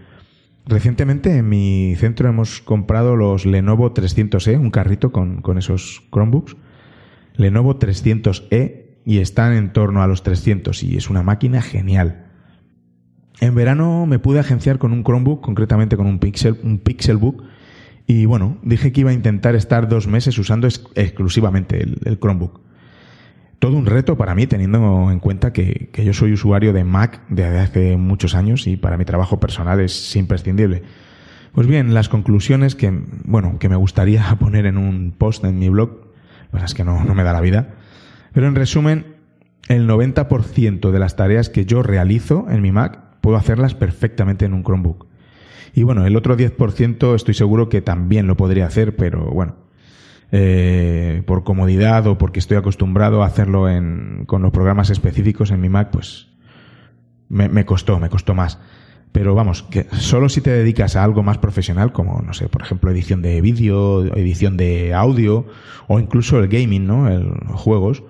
Recientemente 0.65 1.37
en 1.37 1.49
mi 1.49 1.95
centro 1.97 2.29
hemos 2.29 2.61
comprado 2.61 3.15
los 3.15 3.45
Lenovo 3.45 3.93
300E, 3.93 4.59
un 4.59 4.71
carrito 4.71 5.11
con, 5.11 5.41
con 5.41 5.57
esos 5.57 6.03
Chromebooks. 6.11 6.55
Lenovo 7.35 7.79
300E 7.79 8.81
y 9.05 9.19
están 9.19 9.53
en 9.53 9.73
torno 9.73 10.03
a 10.03 10.07
los 10.07 10.23
300 10.23 10.83
y 10.83 10.97
es 10.97 11.09
una 11.09 11.23
máquina 11.23 11.61
genial. 11.61 12.27
En 13.39 13.55
verano 13.55 14.05
me 14.05 14.19
pude 14.19 14.39
agenciar 14.39 14.77
con 14.77 14.91
un 14.91 15.03
Chromebook, 15.03 15.41
concretamente 15.41 15.97
con 15.97 16.05
un 16.05 16.19
Pixel, 16.19 16.59
un 16.63 16.77
Pixelbook, 16.77 17.43
y 18.05 18.25
bueno, 18.25 18.57
dije 18.61 18.91
que 18.91 19.01
iba 19.01 19.11
a 19.11 19.13
intentar 19.13 19.55
estar 19.55 19.87
dos 19.87 20.07
meses 20.07 20.37
usando 20.37 20.67
exclusivamente 20.67 21.81
el, 21.81 22.19
Chromebook. 22.19 22.61
Todo 23.61 23.77
un 23.77 23.85
reto 23.85 24.17
para 24.17 24.33
mí, 24.33 24.47
teniendo 24.47 25.11
en 25.11 25.19
cuenta 25.19 25.53
que, 25.53 25.91
yo 25.93 26.13
soy 26.13 26.33
usuario 26.33 26.73
de 26.73 26.83
Mac 26.83 27.21
desde 27.29 27.59
hace 27.59 27.95
muchos 27.95 28.33
años 28.33 28.65
y 28.65 28.75
para 28.75 28.97
mi 28.97 29.05
trabajo 29.05 29.39
personal 29.39 29.79
es 29.79 30.15
imprescindible. 30.15 30.81
Pues 31.51 31.67
bien, 31.67 31.93
las 31.93 32.09
conclusiones 32.09 32.73
que, 32.73 32.91
bueno, 33.23 33.59
que 33.59 33.69
me 33.69 33.75
gustaría 33.75 34.35
poner 34.39 34.65
en 34.65 34.79
un 34.79 35.13
post 35.15 35.45
en 35.45 35.59
mi 35.59 35.69
blog, 35.69 36.07
pues 36.49 36.63
es 36.63 36.73
que 36.73 36.83
no, 36.83 37.03
no 37.03 37.13
me 37.13 37.21
da 37.21 37.33
la 37.33 37.41
vida. 37.41 37.75
Pero 38.33 38.47
en 38.47 38.55
resumen, 38.55 39.17
el 39.67 39.87
90% 39.87 40.89
de 40.89 40.99
las 40.99 41.15
tareas 41.15 41.49
que 41.49 41.67
yo 41.67 41.83
realizo 41.83 42.47
en 42.49 42.63
mi 42.63 42.71
Mac 42.71 43.19
puedo 43.21 43.37
hacerlas 43.37 43.75
perfectamente 43.75 44.45
en 44.45 44.55
un 44.55 44.63
Chromebook. 44.63 45.05
Y 45.75 45.83
bueno, 45.83 46.07
el 46.07 46.15
otro 46.15 46.35
10% 46.35 47.13
estoy 47.13 47.35
seguro 47.35 47.69
que 47.69 47.83
también 47.83 48.25
lo 48.25 48.35
podría 48.35 48.65
hacer, 48.65 48.95
pero 48.95 49.23
bueno, 49.25 49.57
eh, 50.31 51.23
por 51.25 51.43
comodidad 51.43 52.07
o 52.07 52.17
porque 52.17 52.39
estoy 52.39 52.57
acostumbrado 52.57 53.23
a 53.23 53.25
hacerlo 53.25 53.69
en, 53.69 54.23
con 54.25 54.41
los 54.41 54.51
programas 54.51 54.89
específicos 54.89 55.51
en 55.51 55.59
mi 55.59 55.69
Mac, 55.69 55.89
pues 55.91 56.29
me, 57.27 57.49
me 57.49 57.65
costó, 57.65 57.99
me 57.99 58.09
costó 58.09 58.33
más. 58.33 58.59
Pero 59.11 59.35
vamos, 59.35 59.63
que 59.63 59.87
solo 59.91 60.29
si 60.29 60.39
te 60.39 60.51
dedicas 60.51 60.95
a 60.95 61.03
algo 61.03 61.21
más 61.21 61.37
profesional, 61.37 61.91
como, 61.91 62.21
no 62.21 62.33
sé, 62.33 62.47
por 62.47 62.61
ejemplo, 62.61 62.91
edición 62.91 63.21
de 63.21 63.41
vídeo, 63.41 64.05
edición 64.15 64.55
de 64.55 64.93
audio, 64.93 65.47
o 65.87 65.99
incluso 65.99 66.39
el 66.39 66.47
gaming, 66.47 66.87
¿no? 66.87 67.09
El, 67.09 67.29
juegos, 67.49 68.03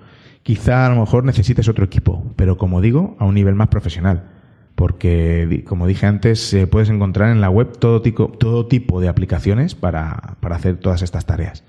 quizá 0.44 0.86
a 0.86 0.90
lo 0.90 1.00
mejor 1.00 1.24
necesites 1.24 1.68
otro 1.68 1.84
equipo, 1.84 2.24
pero 2.36 2.56
como 2.56 2.80
digo, 2.80 3.16
a 3.18 3.24
un 3.24 3.34
nivel 3.34 3.56
más 3.56 3.66
profesional. 3.68 4.30
Porque, 4.76 5.64
como 5.66 5.88
dije 5.88 6.06
antes, 6.06 6.56
puedes 6.70 6.88
encontrar 6.88 7.30
en 7.30 7.40
la 7.40 7.50
web 7.50 7.76
todo 7.78 8.00
tipo, 8.00 8.28
todo 8.28 8.66
tipo 8.66 9.00
de 9.00 9.08
aplicaciones 9.08 9.74
para, 9.74 10.36
para 10.40 10.56
hacer 10.56 10.76
todas 10.76 11.02
estas 11.02 11.26
tareas. 11.26 11.64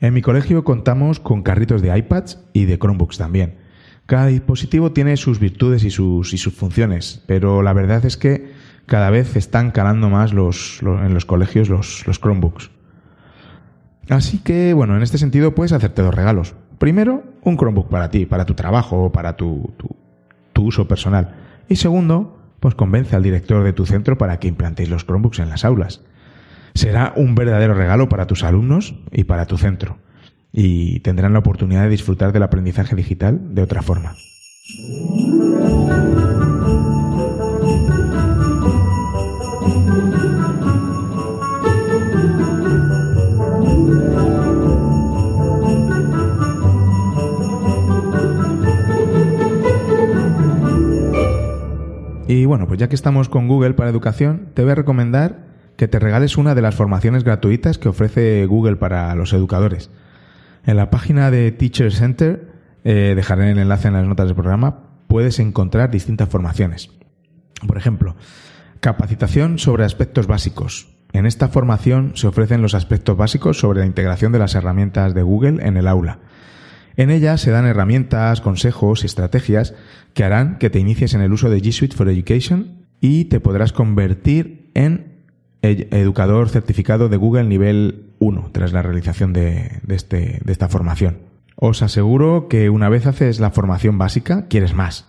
En 0.00 0.14
mi 0.14 0.22
colegio 0.22 0.64
contamos 0.64 1.20
con 1.20 1.42
carritos 1.42 1.82
de 1.82 1.96
iPads 1.96 2.38
y 2.54 2.64
de 2.64 2.78
Chromebooks 2.78 3.18
también. 3.18 3.58
Cada 4.06 4.26
dispositivo 4.26 4.92
tiene 4.92 5.16
sus 5.18 5.38
virtudes 5.38 5.84
y 5.84 5.90
sus, 5.90 6.32
y 6.32 6.38
sus 6.38 6.54
funciones, 6.54 7.22
pero 7.26 7.62
la 7.62 7.74
verdad 7.74 8.04
es 8.06 8.16
que 8.16 8.50
cada 8.86 9.10
vez 9.10 9.36
están 9.36 9.70
calando 9.70 10.08
más 10.08 10.32
los, 10.32 10.80
en 10.82 11.12
los 11.12 11.26
colegios 11.26 11.68
los, 11.68 12.06
los 12.06 12.18
Chromebooks. 12.18 12.70
Así 14.08 14.38
que, 14.38 14.72
bueno, 14.72 14.96
en 14.96 15.02
este 15.02 15.18
sentido 15.18 15.54
puedes 15.54 15.72
hacerte 15.72 16.02
dos 16.02 16.14
regalos. 16.14 16.54
Primero, 16.78 17.22
un 17.42 17.56
Chromebook 17.56 17.88
para 17.90 18.10
ti, 18.10 18.26
para 18.26 18.46
tu 18.46 18.54
trabajo 18.54 19.04
o 19.04 19.12
para 19.12 19.36
tu, 19.36 19.72
tu, 19.76 20.62
uso 20.62 20.88
personal. 20.88 21.36
Y 21.68 21.76
segundo, 21.76 22.38
pues 22.58 22.74
convence 22.74 23.16
al 23.16 23.22
director 23.22 23.64
de 23.64 23.72
tu 23.72 23.86
centro 23.86 24.18
para 24.18 24.38
que 24.38 24.48
implantéis 24.48 24.90
los 24.90 25.04
Chromebooks 25.04 25.38
en 25.38 25.50
las 25.50 25.64
aulas. 25.64 26.02
Será 26.74 27.12
un 27.16 27.34
verdadero 27.34 27.74
regalo 27.74 28.08
para 28.08 28.26
tus 28.26 28.44
alumnos 28.44 28.94
y 29.12 29.24
para 29.24 29.46
tu 29.46 29.58
centro 29.58 29.98
y 30.52 31.00
tendrán 31.00 31.32
la 31.32 31.38
oportunidad 31.40 31.84
de 31.84 31.90
disfrutar 31.90 32.32
del 32.32 32.42
aprendizaje 32.42 32.96
digital 32.96 33.54
de 33.54 33.62
otra 33.62 33.82
forma. 33.82 34.14
Y 52.26 52.44
bueno, 52.44 52.68
pues 52.68 52.78
ya 52.78 52.88
que 52.88 52.94
estamos 52.94 53.28
con 53.28 53.48
Google 53.48 53.74
para 53.74 53.90
educación, 53.90 54.50
te 54.54 54.62
voy 54.62 54.70
a 54.70 54.76
recomendar 54.76 55.49
que 55.80 55.88
te 55.88 55.98
regales 55.98 56.36
una 56.36 56.54
de 56.54 56.60
las 56.60 56.74
formaciones 56.74 57.24
gratuitas 57.24 57.78
que 57.78 57.88
ofrece 57.88 58.44
Google 58.44 58.76
para 58.76 59.14
los 59.14 59.32
educadores. 59.32 59.88
En 60.66 60.76
la 60.76 60.90
página 60.90 61.30
de 61.30 61.52
Teacher 61.52 61.90
Center, 61.90 62.52
eh, 62.84 63.14
dejaré 63.16 63.50
el 63.50 63.58
enlace 63.58 63.88
en 63.88 63.94
las 63.94 64.04
notas 64.04 64.26
del 64.26 64.34
programa, 64.34 64.90
puedes 65.06 65.38
encontrar 65.38 65.90
distintas 65.90 66.28
formaciones. 66.28 66.90
Por 67.66 67.78
ejemplo, 67.78 68.14
capacitación 68.80 69.58
sobre 69.58 69.86
aspectos 69.86 70.26
básicos. 70.26 70.90
En 71.14 71.24
esta 71.24 71.48
formación 71.48 72.12
se 72.14 72.26
ofrecen 72.26 72.60
los 72.60 72.74
aspectos 72.74 73.16
básicos 73.16 73.58
sobre 73.58 73.80
la 73.80 73.86
integración 73.86 74.32
de 74.32 74.38
las 74.38 74.54
herramientas 74.54 75.14
de 75.14 75.22
Google 75.22 75.66
en 75.66 75.78
el 75.78 75.88
aula. 75.88 76.18
En 76.96 77.08
ella 77.08 77.38
se 77.38 77.52
dan 77.52 77.64
herramientas, 77.64 78.42
consejos 78.42 79.02
y 79.02 79.06
estrategias 79.06 79.72
que 80.12 80.24
harán 80.24 80.58
que 80.58 80.68
te 80.68 80.78
inicies 80.78 81.14
en 81.14 81.22
el 81.22 81.32
uso 81.32 81.48
de 81.48 81.62
G 81.62 81.72
Suite 81.72 81.96
for 81.96 82.06
Education 82.06 82.84
y 83.00 83.24
te 83.24 83.40
podrás 83.40 83.72
convertir 83.72 84.70
en 84.74 85.09
educador 85.62 86.48
certificado 86.48 87.08
de 87.08 87.16
Google 87.16 87.44
nivel 87.44 88.06
uno 88.18 88.50
tras 88.52 88.72
la 88.72 88.82
realización 88.82 89.32
de, 89.32 89.80
este, 89.88 90.40
de 90.44 90.52
esta 90.52 90.68
formación. 90.68 91.18
Os 91.56 91.82
aseguro 91.82 92.48
que 92.48 92.70
una 92.70 92.88
vez 92.88 93.06
haces 93.06 93.40
la 93.40 93.50
formación 93.50 93.98
básica, 93.98 94.46
quieres 94.48 94.74
más. 94.74 95.06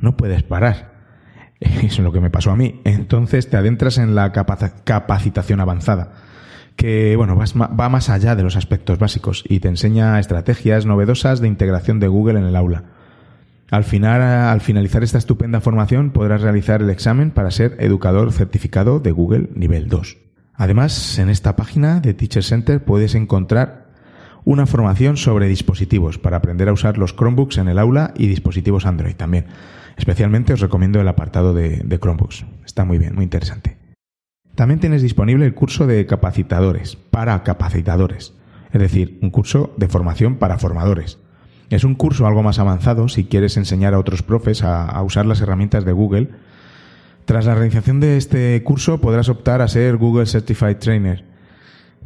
No 0.00 0.16
puedes 0.16 0.42
parar. 0.42 0.92
Eso 1.60 1.86
es 1.86 1.98
lo 2.00 2.12
que 2.12 2.20
me 2.20 2.30
pasó 2.30 2.50
a 2.50 2.56
mí. 2.56 2.80
Entonces 2.84 3.48
te 3.48 3.56
adentras 3.56 3.98
en 3.98 4.14
la 4.14 4.32
capacitación 4.32 5.60
avanzada, 5.60 6.12
que 6.74 7.14
bueno, 7.16 7.38
va 7.38 7.88
más 7.88 8.08
allá 8.08 8.34
de 8.34 8.42
los 8.42 8.56
aspectos 8.56 8.98
básicos 8.98 9.44
y 9.48 9.60
te 9.60 9.68
enseña 9.68 10.18
estrategias 10.18 10.86
novedosas 10.86 11.40
de 11.40 11.48
integración 11.48 12.00
de 12.00 12.08
Google 12.08 12.40
en 12.40 12.46
el 12.46 12.56
aula. 12.56 12.84
Al, 13.72 13.84
final, 13.84 14.20
al 14.20 14.60
finalizar 14.60 15.02
esta 15.02 15.16
estupenda 15.16 15.62
formación 15.62 16.10
podrás 16.10 16.42
realizar 16.42 16.82
el 16.82 16.90
examen 16.90 17.30
para 17.30 17.50
ser 17.50 17.74
educador 17.80 18.30
certificado 18.30 19.00
de 19.00 19.12
Google 19.12 19.48
nivel 19.54 19.88
2. 19.88 20.18
Además, 20.52 21.18
en 21.18 21.30
esta 21.30 21.56
página 21.56 21.98
de 22.00 22.12
Teacher 22.12 22.44
Center 22.44 22.84
puedes 22.84 23.14
encontrar 23.14 23.86
una 24.44 24.66
formación 24.66 25.16
sobre 25.16 25.48
dispositivos 25.48 26.18
para 26.18 26.36
aprender 26.36 26.68
a 26.68 26.74
usar 26.74 26.98
los 26.98 27.16
Chromebooks 27.16 27.56
en 27.56 27.68
el 27.68 27.78
aula 27.78 28.12
y 28.14 28.26
dispositivos 28.26 28.84
Android 28.84 29.16
también. 29.16 29.46
Especialmente 29.96 30.52
os 30.52 30.60
recomiendo 30.60 31.00
el 31.00 31.08
apartado 31.08 31.54
de 31.54 31.98
Chromebooks. 31.98 32.44
Está 32.66 32.84
muy 32.84 32.98
bien, 32.98 33.14
muy 33.14 33.24
interesante. 33.24 33.78
También 34.54 34.80
tienes 34.80 35.00
disponible 35.00 35.46
el 35.46 35.54
curso 35.54 35.86
de 35.86 36.04
capacitadores 36.04 36.96
para 36.96 37.42
capacitadores, 37.42 38.34
es 38.70 38.80
decir, 38.82 39.18
un 39.22 39.30
curso 39.30 39.72
de 39.78 39.88
formación 39.88 40.36
para 40.36 40.58
formadores. 40.58 41.21
Es 41.72 41.84
un 41.84 41.94
curso 41.94 42.26
algo 42.26 42.42
más 42.42 42.58
avanzado 42.58 43.08
si 43.08 43.24
quieres 43.24 43.56
enseñar 43.56 43.94
a 43.94 43.98
otros 43.98 44.22
profes 44.22 44.62
a, 44.62 45.00
usar 45.02 45.24
las 45.24 45.40
herramientas 45.40 45.86
de 45.86 45.92
Google 45.92 46.28
tras 47.24 47.46
la 47.46 47.54
realización 47.54 47.98
de 47.98 48.18
este 48.18 48.62
curso 48.62 49.00
podrás 49.00 49.30
optar 49.30 49.62
a 49.62 49.68
ser 49.68 49.96
Google 49.96 50.26
Certified 50.26 50.76
Trainer. 50.76 51.24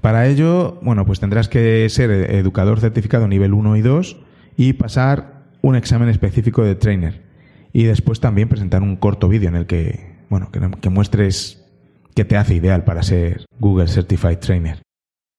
Para 0.01 0.29
ello, 0.29 0.79
bueno, 0.83 1.05
pues 1.05 1.19
tendrás 1.19 1.49
que 1.49 1.89
ser 1.89 2.13
educador 2.13 2.79
certificado 2.79 3.27
nivel 3.27 3.55
1 3.55 3.77
y 3.77 3.81
2 3.81 4.19
y 4.57 4.75
pasar 4.75 5.43
un 5.63 5.75
examen 5.75 6.11
específico 6.11 6.63
de 6.63 6.77
trainer. 6.77 7.23
Y 7.73 7.85
después 7.85 8.21
también 8.21 8.49
presentar 8.49 8.85
un 8.85 8.95
corto 8.95 9.27
vídeo 9.29 9.49
en 9.49 9.57
el 9.57 9.67
que, 9.67 10.15
bueno, 10.31 10.53
que, 10.53 10.61
que 10.81 10.91
muestres 10.91 11.65
qué 12.15 12.25
te 12.25 12.37
hace 12.37 12.55
ideal 12.55 12.85
para 12.85 13.03
ser 13.03 13.47
Google 13.59 13.89
Certified 13.89 14.39
Trainer. 14.39 14.81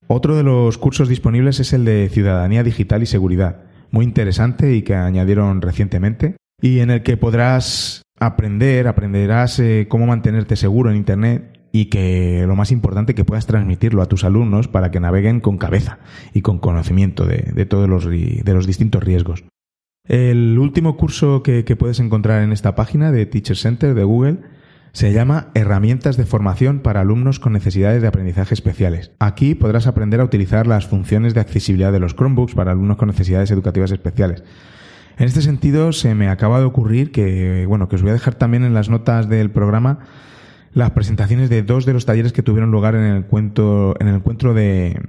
Otro 0.07 0.35
de 0.35 0.43
los 0.43 0.77
cursos 0.77 1.07
disponibles 1.07 1.61
es 1.61 1.71
el 1.71 1.85
de 1.85 2.09
Ciudadanía 2.11 2.63
Digital 2.63 3.03
y 3.03 3.05
Seguridad, 3.05 3.66
muy 3.91 4.06
interesante 4.06 4.76
y 4.76 4.82
que 4.82 4.95
añadieron 4.95 5.62
recientemente, 5.62 6.36
y 6.62 6.80
en 6.80 6.89
el 6.89 7.04
que 7.04 7.17
podrás 7.17 8.02
aprender, 8.19 8.88
aprenderás 8.88 9.60
eh, 9.60 9.88
cómo 9.89 10.08
mantenerte 10.08 10.56
seguro 10.56 10.89
en 10.89 10.97
Internet 10.97 11.60
y 11.71 11.86
que 11.86 12.43
lo 12.47 12.56
más 12.56 12.71
importante 12.71 13.13
que 13.13 13.26
puedas 13.26 13.45
transmitirlo 13.45 14.02
a 14.02 14.08
tus 14.08 14.23
alumnos 14.23 14.67
para 14.67 14.89
que 14.89 15.00
naveguen 15.00 15.41
con 15.41 15.58
cabeza 15.58 16.00
y 16.34 16.41
con 16.41 16.60
conocimiento 16.60 17.26
de, 17.26 17.65
todos 17.65 17.88
los, 17.88 18.10
de 18.10 18.54
los 18.54 18.65
distintos 18.65 19.04
riesgos. 19.04 19.43
El 20.08 20.58
último 20.58 20.95
curso 20.95 21.43
que, 21.43 21.65
que, 21.65 21.76
puedes 21.76 22.00
encontrar 22.00 22.41
en 22.41 22.54
esta 22.54 22.76
página 22.76 23.12
de 23.12 23.26
Teacher 23.26 23.58
Center 23.58 23.93
de 23.93 24.04
Google 24.04 24.38
se 24.97 25.13
llama 25.13 25.49
Herramientas 25.53 26.17
de 26.17 26.25
formación 26.25 26.79
para 26.79 27.01
alumnos 27.01 27.39
con 27.39 27.53
necesidades 27.53 28.01
de 28.01 28.07
aprendizaje 28.07 28.55
especiales. 28.55 29.12
Aquí 29.19 29.53
podrás 29.53 29.86
aprender 29.86 30.19
a 30.19 30.23
utilizar 30.23 30.65
las 30.65 30.88
funciones 30.88 31.36
de 31.36 31.39
accesibilidad 31.39 31.91
de 31.91 31.99
los 31.99 32.15
Chromebooks 32.15 32.55
para 32.55 32.71
alumnos 32.71 32.97
con 32.97 33.07
necesidades 33.07 33.51
educativas 33.51 33.91
especiales. 33.91 34.43
En 35.19 35.27
este 35.27 35.43
sentido, 35.43 35.91
se 35.91 36.15
me 36.15 36.29
acaba 36.29 36.57
de 36.57 36.65
ocurrir 36.65 37.12
que, 37.12 37.67
bueno, 37.67 37.88
que 37.88 37.95
os 37.97 38.01
voy 38.01 38.10
a 38.10 38.13
dejar 38.13 38.33
también 38.33 38.63
en 38.63 38.73
las 38.73 38.89
notas 38.89 39.29
del 39.29 39.51
programa 39.51 39.99
las 40.73 40.89
presentaciones 40.89 41.51
de 41.51 41.62
dos 41.62 41.86
de 41.86 41.93
los 41.93 42.07
talleres 42.07 42.33
que 42.33 42.41
tuvieron 42.41 42.71
lugar 42.71 42.95
en 42.95 43.03
el, 43.03 43.25
cuento, 43.25 43.93
en 43.99 44.07
el 44.07 44.15
encuentro 44.15 44.55
de, 44.55 44.99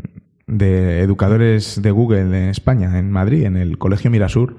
de 0.46 1.01
educadores 1.01 1.81
de 1.81 1.90
Google 1.92 2.20
en 2.20 2.35
España, 2.51 2.98
en 2.98 3.11
Madrid, 3.11 3.44
en 3.44 3.57
el 3.57 3.79
Colegio 3.79 4.11
Mirasur, 4.11 4.59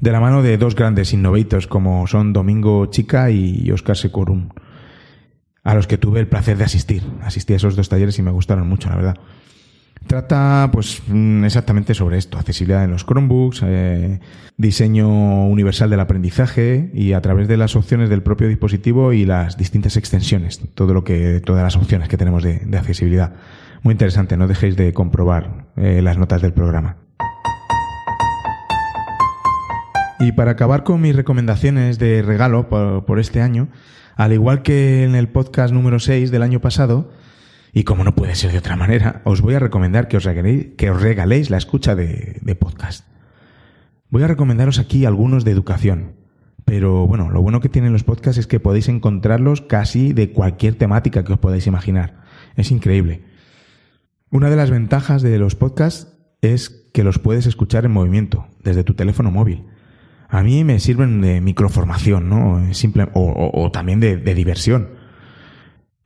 de 0.00 0.12
la 0.12 0.20
mano 0.20 0.42
de 0.42 0.58
dos 0.58 0.74
grandes 0.74 1.12
innovators 1.12 1.66
como 1.66 2.06
son 2.06 2.32
Domingo 2.32 2.86
Chica 2.86 3.30
y 3.30 3.70
Oscar 3.70 3.96
Secorum, 3.96 4.50
a 5.64 5.74
los 5.74 5.86
que 5.86 5.98
tuve 5.98 6.20
el 6.20 6.28
placer 6.28 6.56
de 6.56 6.64
asistir. 6.64 7.02
Asistí 7.22 7.52
a 7.52 7.56
esos 7.56 7.76
dos 7.76 7.88
talleres 7.88 8.18
y 8.18 8.22
me 8.22 8.30
gustaron 8.30 8.68
mucho, 8.68 8.88
la 8.88 8.96
verdad. 8.96 9.16
Trata 10.06 10.70
pues 10.72 11.02
mm, 11.06 11.44
exactamente 11.44 11.92
sobre 11.92 12.18
esto, 12.18 12.38
accesibilidad 12.38 12.84
en 12.84 12.92
los 12.92 13.04
Chromebooks, 13.04 13.62
eh, 13.66 14.20
diseño 14.56 15.46
universal 15.46 15.90
del 15.90 16.00
aprendizaje 16.00 16.90
y 16.94 17.12
a 17.12 17.20
través 17.20 17.48
de 17.48 17.56
las 17.56 17.76
opciones 17.76 18.08
del 18.08 18.22
propio 18.22 18.48
dispositivo 18.48 19.12
y 19.12 19.26
las 19.26 19.58
distintas 19.58 19.96
extensiones, 19.96 20.62
todo 20.74 20.94
lo 20.94 21.04
que, 21.04 21.40
todas 21.44 21.62
las 21.62 21.76
opciones 21.76 22.08
que 22.08 22.16
tenemos 22.16 22.42
de, 22.42 22.66
accesibilidad. 22.78 23.34
Muy 23.82 23.92
interesante, 23.92 24.36
no 24.36 24.46
dejéis 24.46 24.76
de 24.76 24.92
comprobar 24.92 25.66
eh, 25.76 26.00
las 26.00 26.16
notas 26.16 26.40
del 26.40 26.52
programa. 26.52 26.96
Y 30.20 30.32
para 30.32 30.52
acabar 30.52 30.82
con 30.82 31.00
mis 31.00 31.14
recomendaciones 31.14 31.98
de 31.98 32.22
regalo 32.22 32.68
por, 32.68 33.20
este 33.20 33.40
año, 33.40 33.68
al 34.16 34.32
igual 34.32 34.62
que 34.62 35.04
en 35.04 35.14
el 35.14 35.28
podcast 35.28 35.72
número 35.72 36.00
6 36.00 36.32
del 36.32 36.42
año 36.42 36.60
pasado, 36.60 37.12
y 37.72 37.84
como 37.84 38.02
no 38.02 38.16
puede 38.16 38.34
ser 38.34 38.50
de 38.50 38.58
otra 38.58 38.74
manera, 38.74 39.22
os 39.24 39.42
voy 39.42 39.54
a 39.54 39.60
recomendar 39.60 40.08
que 40.08 40.16
os 40.16 40.24
regaléis, 40.24 40.68
que 40.76 40.90
os 40.90 41.00
regaléis 41.00 41.50
la 41.50 41.56
escucha 41.56 41.94
de, 41.94 42.38
de 42.42 42.54
podcast. 42.56 43.06
Voy 44.10 44.24
a 44.24 44.26
recomendaros 44.26 44.80
aquí 44.80 45.04
algunos 45.04 45.44
de 45.44 45.52
educación. 45.52 46.14
Pero 46.64 47.06
bueno, 47.06 47.30
lo 47.30 47.40
bueno 47.40 47.60
que 47.60 47.68
tienen 47.68 47.92
los 47.92 48.04
podcasts 48.04 48.38
es 48.38 48.46
que 48.46 48.60
podéis 48.60 48.88
encontrarlos 48.88 49.60
casi 49.62 50.12
de 50.12 50.32
cualquier 50.32 50.74
temática 50.74 51.24
que 51.24 51.32
os 51.32 51.38
podáis 51.38 51.66
imaginar. 51.66 52.20
Es 52.56 52.72
increíble. 52.72 53.22
Una 54.30 54.50
de 54.50 54.56
las 54.56 54.70
ventajas 54.70 55.22
de 55.22 55.38
los 55.38 55.54
podcasts 55.54 56.12
es 56.42 56.68
que 56.92 57.04
los 57.04 57.18
puedes 57.18 57.46
escuchar 57.46 57.84
en 57.84 57.92
movimiento, 57.92 58.48
desde 58.62 58.84
tu 58.84 58.94
teléfono 58.94 59.30
móvil. 59.30 59.64
A 60.28 60.42
mí 60.42 60.62
me 60.62 60.78
sirven 60.78 61.22
de 61.22 61.40
microformación, 61.40 62.28
¿no? 62.28 62.62
O, 63.14 63.70
también 63.72 63.98
de, 63.98 64.16
diversión. 64.34 64.90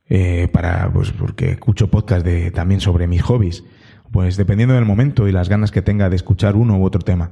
Eh, 0.07 0.47
para, 0.51 0.91
pues, 0.91 1.11
porque 1.11 1.51
escucho 1.51 1.89
podcast 1.89 2.25
de, 2.25 2.51
también 2.51 2.79
sobre 2.79 3.07
mis 3.07 3.21
hobbies. 3.21 3.63
Pues 4.11 4.37
dependiendo 4.37 4.75
del 4.75 4.85
momento 4.85 5.27
y 5.27 5.31
las 5.31 5.49
ganas 5.49 5.71
que 5.71 5.81
tenga 5.81 6.09
de 6.09 6.15
escuchar 6.15 6.55
uno 6.55 6.77
u 6.77 6.85
otro 6.85 7.01
tema. 7.01 7.31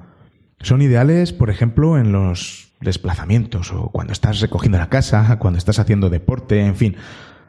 Son 0.60 0.82
ideales, 0.82 1.32
por 1.32 1.49
ejemplo, 1.49 1.97
en 1.97 2.12
los 2.12 2.73
desplazamientos 2.82 3.71
o 3.71 3.89
cuando 3.89 4.13
estás 4.13 4.41
recogiendo 4.41 4.77
la 4.77 4.89
casa, 4.89 5.38
cuando 5.39 5.58
estás 5.58 5.80
haciendo 5.80 6.10
deporte, 6.10 6.65
en 6.65 6.75
fin. 6.75 6.95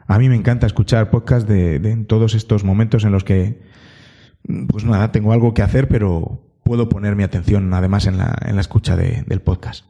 A 0.07 0.19
mí 0.19 0.29
me 0.29 0.35
encanta 0.35 0.67
escuchar 0.67 1.09
podcast 1.09 1.47
de, 1.47 1.75
en 1.75 2.05
todos 2.05 2.35
estos 2.35 2.63
momentos 2.63 3.03
en 3.03 3.11
los 3.11 3.23
que, 3.23 3.61
pues 4.67 4.85
nada, 4.85 5.11
tengo 5.11 5.33
algo 5.33 5.53
que 5.53 5.61
hacer, 5.61 5.87
pero 5.87 6.41
puedo 6.73 6.89
poner 6.89 7.15
mi 7.15 7.21
atención 7.21 7.71
además 7.71 8.07
en 8.07 8.17
la, 8.17 8.35
en 8.47 8.55
la 8.55 8.61
escucha 8.61 8.97
del 8.97 9.41
podcast. 9.41 9.85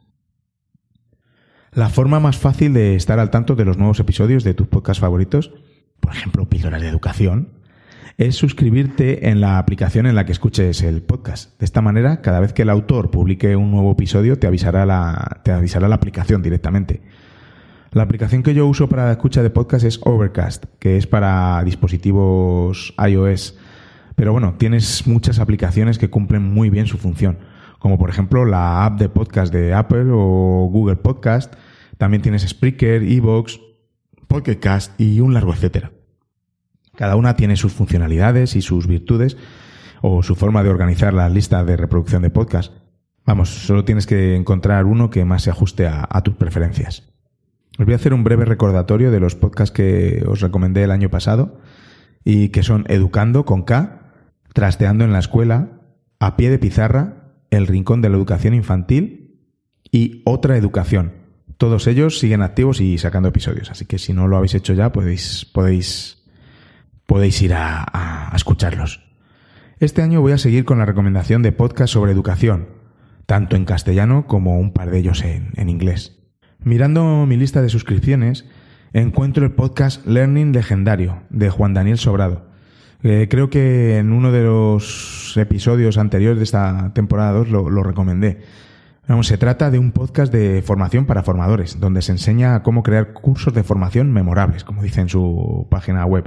La 1.72 1.88
forma 1.88 2.20
más 2.20 2.36
fácil 2.36 2.74
de 2.74 2.94
estar 2.94 3.18
al 3.18 3.30
tanto 3.30 3.54
de 3.54 3.64
los 3.64 3.78
nuevos 3.78 4.00
episodios 4.00 4.44
de 4.44 4.52
tus 4.52 4.68
podcasts 4.68 5.00
favoritos, 5.00 5.50
por 5.98 6.12
ejemplo, 6.12 6.46
Píldoras 6.46 6.82
de 6.82 6.88
Educación, 6.88 7.54
es 8.18 8.36
suscribirte 8.36 9.30
en 9.30 9.40
la 9.40 9.56
aplicación 9.56 10.04
en 10.04 10.14
la 10.14 10.26
que 10.26 10.32
escuches 10.32 10.82
el 10.82 11.00
podcast. 11.00 11.58
De 11.58 11.64
esta 11.64 11.80
manera, 11.80 12.20
cada 12.20 12.40
vez 12.40 12.52
que 12.52 12.60
el 12.60 12.68
autor 12.68 13.10
publique 13.10 13.56
un 13.56 13.70
nuevo 13.70 13.92
episodio, 13.92 14.38
te 14.38 14.46
avisará 14.46 14.84
la, 14.84 15.40
te 15.42 15.52
avisará 15.52 15.88
la 15.88 15.94
aplicación 15.94 16.42
directamente. 16.42 17.00
La 17.92 18.02
aplicación 18.02 18.42
que 18.42 18.52
yo 18.52 18.66
uso 18.66 18.90
para 18.90 19.06
la 19.06 19.12
escucha 19.12 19.42
de 19.42 19.48
podcast 19.48 19.86
es 19.86 20.00
Overcast, 20.02 20.66
que 20.78 20.98
es 20.98 21.06
para 21.06 21.64
dispositivos 21.64 22.92
iOS. 23.02 23.56
Pero 24.14 24.32
bueno, 24.32 24.54
tienes 24.58 25.06
muchas 25.06 25.38
aplicaciones 25.38 25.98
que 25.98 26.10
cumplen 26.10 26.42
muy 26.42 26.70
bien 26.70 26.86
su 26.86 26.98
función, 26.98 27.38
como 27.78 27.98
por 27.98 28.10
ejemplo 28.10 28.44
la 28.44 28.84
app 28.84 28.98
de 28.98 29.08
podcast 29.08 29.52
de 29.52 29.74
Apple 29.74 30.06
o 30.10 30.68
Google 30.70 30.96
Podcast. 30.96 31.54
También 31.98 32.22
tienes 32.22 32.42
Spreaker, 32.48 33.02
Evox, 33.02 33.60
Podcast 34.28 34.98
y 35.00 35.20
un 35.20 35.34
largo 35.34 35.52
etcétera. 35.52 35.92
Cada 36.96 37.16
una 37.16 37.36
tiene 37.36 37.56
sus 37.56 37.72
funcionalidades 37.72 38.56
y 38.56 38.62
sus 38.62 38.86
virtudes 38.86 39.36
o 40.02 40.22
su 40.22 40.34
forma 40.34 40.62
de 40.62 40.70
organizar 40.70 41.14
la 41.14 41.28
lista 41.28 41.64
de 41.64 41.76
reproducción 41.76 42.22
de 42.22 42.30
podcast. 42.30 42.72
Vamos, 43.26 43.48
solo 43.48 43.84
tienes 43.84 44.06
que 44.06 44.36
encontrar 44.36 44.84
uno 44.84 45.10
que 45.10 45.24
más 45.24 45.42
se 45.42 45.50
ajuste 45.50 45.86
a, 45.86 46.20
tus 46.22 46.34
preferencias. 46.34 47.04
Os 47.78 47.86
voy 47.86 47.94
a 47.94 47.96
hacer 47.96 48.12
un 48.12 48.22
breve 48.22 48.44
recordatorio 48.44 49.10
de 49.10 49.18
los 49.18 49.34
podcasts 49.34 49.74
que 49.74 50.22
os 50.28 50.40
recomendé 50.40 50.84
el 50.84 50.90
año 50.90 51.08
pasado 51.08 51.58
y 52.22 52.50
que 52.50 52.62
son 52.62 52.84
Educando 52.88 53.44
con 53.44 53.62
K, 53.62 54.03
Trasteando 54.54 55.04
en 55.04 55.12
la 55.12 55.18
Escuela, 55.18 55.82
A 56.18 56.36
Pie 56.38 56.48
de 56.48 56.58
Pizarra, 56.58 57.34
El 57.50 57.66
Rincón 57.66 58.00
de 58.00 58.08
la 58.08 58.16
Educación 58.16 58.54
Infantil 58.54 59.42
y 59.92 60.22
Otra 60.24 60.56
Educación. 60.56 61.12
Todos 61.58 61.86
ellos 61.86 62.18
siguen 62.18 62.40
activos 62.40 62.80
y 62.80 62.96
sacando 62.96 63.28
episodios, 63.28 63.70
así 63.70 63.84
que 63.84 63.98
si 63.98 64.14
no 64.14 64.26
lo 64.26 64.38
habéis 64.38 64.54
hecho 64.54 64.72
ya 64.72 64.90
podéis, 64.90 65.44
podéis 65.44 66.24
podéis 67.06 67.40
ir 67.42 67.54
a, 67.54 68.32
escucharlos. 68.34 69.02
Este 69.78 70.02
año 70.02 70.20
voy 70.20 70.32
a 70.32 70.38
seguir 70.38 70.64
con 70.64 70.78
la 70.78 70.86
recomendación 70.86 71.42
de 71.42 71.52
podcast 71.52 71.92
sobre 71.92 72.12
educación, 72.12 72.68
tanto 73.26 73.56
en 73.56 73.64
castellano 73.64 74.26
como 74.26 74.58
un 74.58 74.72
par 74.72 74.90
de 74.90 74.98
ellos 74.98 75.22
en, 75.22 75.68
inglés. 75.68 76.18
Mirando 76.60 77.26
mi 77.26 77.36
lista 77.36 77.62
de 77.62 77.68
suscripciones, 77.68 78.46
encuentro 78.92 79.44
el 79.44 79.52
podcast 79.52 80.06
Learning 80.06 80.52
Legendario 80.52 81.22
de 81.30 81.50
Juan 81.50 81.74
Daniel 81.74 81.98
Sobrado. 81.98 82.50
Creo 83.28 83.50
que 83.50 83.98
en 83.98 84.12
uno 84.12 84.32
de 84.32 84.42
los 84.42 85.36
episodios 85.36 85.98
anteriores 85.98 86.38
de 86.38 86.44
esta 86.44 86.92
temporada 86.94 87.32
2 87.32 87.50
lo, 87.50 87.82
recomendé. 87.82 88.40
se 89.22 89.38
trata 89.38 89.70
de 89.70 89.78
un 89.78 89.92
podcast 89.92 90.32
de 90.32 90.62
formación 90.62 91.04
para 91.04 91.22
formadores, 91.22 91.78
donde 91.78 92.00
se 92.00 92.12
enseña 92.12 92.62
cómo 92.62 92.82
crear 92.82 93.12
cursos 93.12 93.52
de 93.52 93.62
formación 93.62 94.12
memorables, 94.12 94.64
como 94.64 94.82
dice 94.82 95.02
en 95.02 95.08
su 95.08 95.66
página 95.70 96.06
web. 96.06 96.24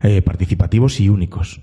Eh, 0.00 0.22
participativos 0.22 1.00
y 1.00 1.08
únicos. 1.08 1.60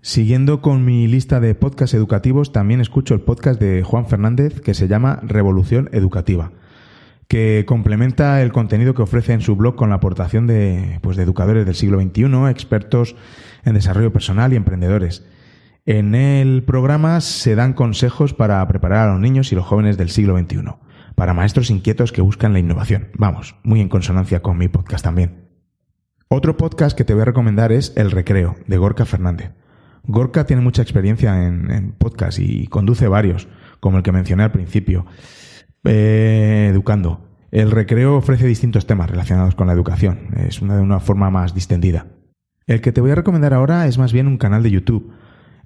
Siguiendo 0.00 0.60
con 0.62 0.84
mi 0.84 1.06
lista 1.06 1.38
de 1.38 1.54
podcasts 1.54 1.94
educativos, 1.94 2.52
también 2.52 2.80
escucho 2.80 3.14
el 3.14 3.20
podcast 3.20 3.60
de 3.60 3.84
Juan 3.84 4.06
Fernández 4.06 4.60
que 4.60 4.74
se 4.74 4.88
llama 4.88 5.20
Revolución 5.22 5.88
Educativa, 5.92 6.50
que 7.32 7.64
complementa 7.66 8.42
el 8.42 8.52
contenido 8.52 8.92
que 8.92 9.00
ofrece 9.00 9.32
en 9.32 9.40
su 9.40 9.56
blog 9.56 9.74
con 9.74 9.88
la 9.88 9.94
aportación 9.94 10.46
de, 10.46 10.98
pues, 11.00 11.16
de 11.16 11.22
educadores 11.22 11.64
del 11.64 11.74
siglo 11.74 11.98
XXI, 11.98 12.24
expertos 12.50 13.16
en 13.64 13.72
desarrollo 13.72 14.12
personal 14.12 14.52
y 14.52 14.56
emprendedores. 14.56 15.24
En 15.86 16.14
el 16.14 16.62
programa 16.62 17.22
se 17.22 17.54
dan 17.54 17.72
consejos 17.72 18.34
para 18.34 18.68
preparar 18.68 19.08
a 19.08 19.12
los 19.12 19.20
niños 19.22 19.50
y 19.50 19.54
los 19.54 19.64
jóvenes 19.64 19.96
del 19.96 20.10
siglo 20.10 20.38
XXI, 20.38 20.74
para 21.14 21.32
maestros 21.32 21.70
inquietos 21.70 22.12
que 22.12 22.20
buscan 22.20 22.52
la 22.52 22.58
innovación. 22.58 23.08
Vamos, 23.14 23.56
muy 23.62 23.80
en 23.80 23.88
consonancia 23.88 24.42
con 24.42 24.58
mi 24.58 24.68
podcast 24.68 25.02
también. 25.02 25.48
Otro 26.28 26.58
podcast 26.58 26.94
que 26.94 27.04
te 27.04 27.14
voy 27.14 27.22
a 27.22 27.24
recomendar 27.24 27.72
es 27.72 27.94
El 27.96 28.10
Recreo, 28.10 28.56
de 28.66 28.76
Gorka 28.76 29.06
Fernández. 29.06 29.52
Gorka 30.02 30.44
tiene 30.44 30.60
mucha 30.60 30.82
experiencia 30.82 31.46
en, 31.46 31.92
podcast 31.92 32.38
y 32.38 32.66
conduce 32.66 33.08
varios, 33.08 33.48
como 33.80 33.96
el 33.96 34.02
que 34.02 34.12
mencioné 34.12 34.42
al 34.42 34.52
principio. 34.52 35.06
Eh, 35.84 36.68
educando. 36.70 37.28
El 37.50 37.70
Recreo 37.70 38.16
ofrece 38.16 38.46
distintos 38.46 38.86
temas 38.86 39.10
relacionados 39.10 39.54
con 39.54 39.66
la 39.66 39.72
educación. 39.72 40.28
Es 40.36 40.62
una 40.62 40.76
de 40.76 40.82
una 40.82 41.00
forma 41.00 41.30
más 41.30 41.54
distendida. 41.54 42.06
El 42.66 42.80
que 42.80 42.92
te 42.92 43.00
voy 43.00 43.10
a 43.10 43.16
recomendar 43.16 43.52
ahora 43.52 43.86
es 43.86 43.98
más 43.98 44.12
bien 44.12 44.26
un 44.26 44.38
canal 44.38 44.62
de 44.62 44.70
YouTube, 44.70 45.12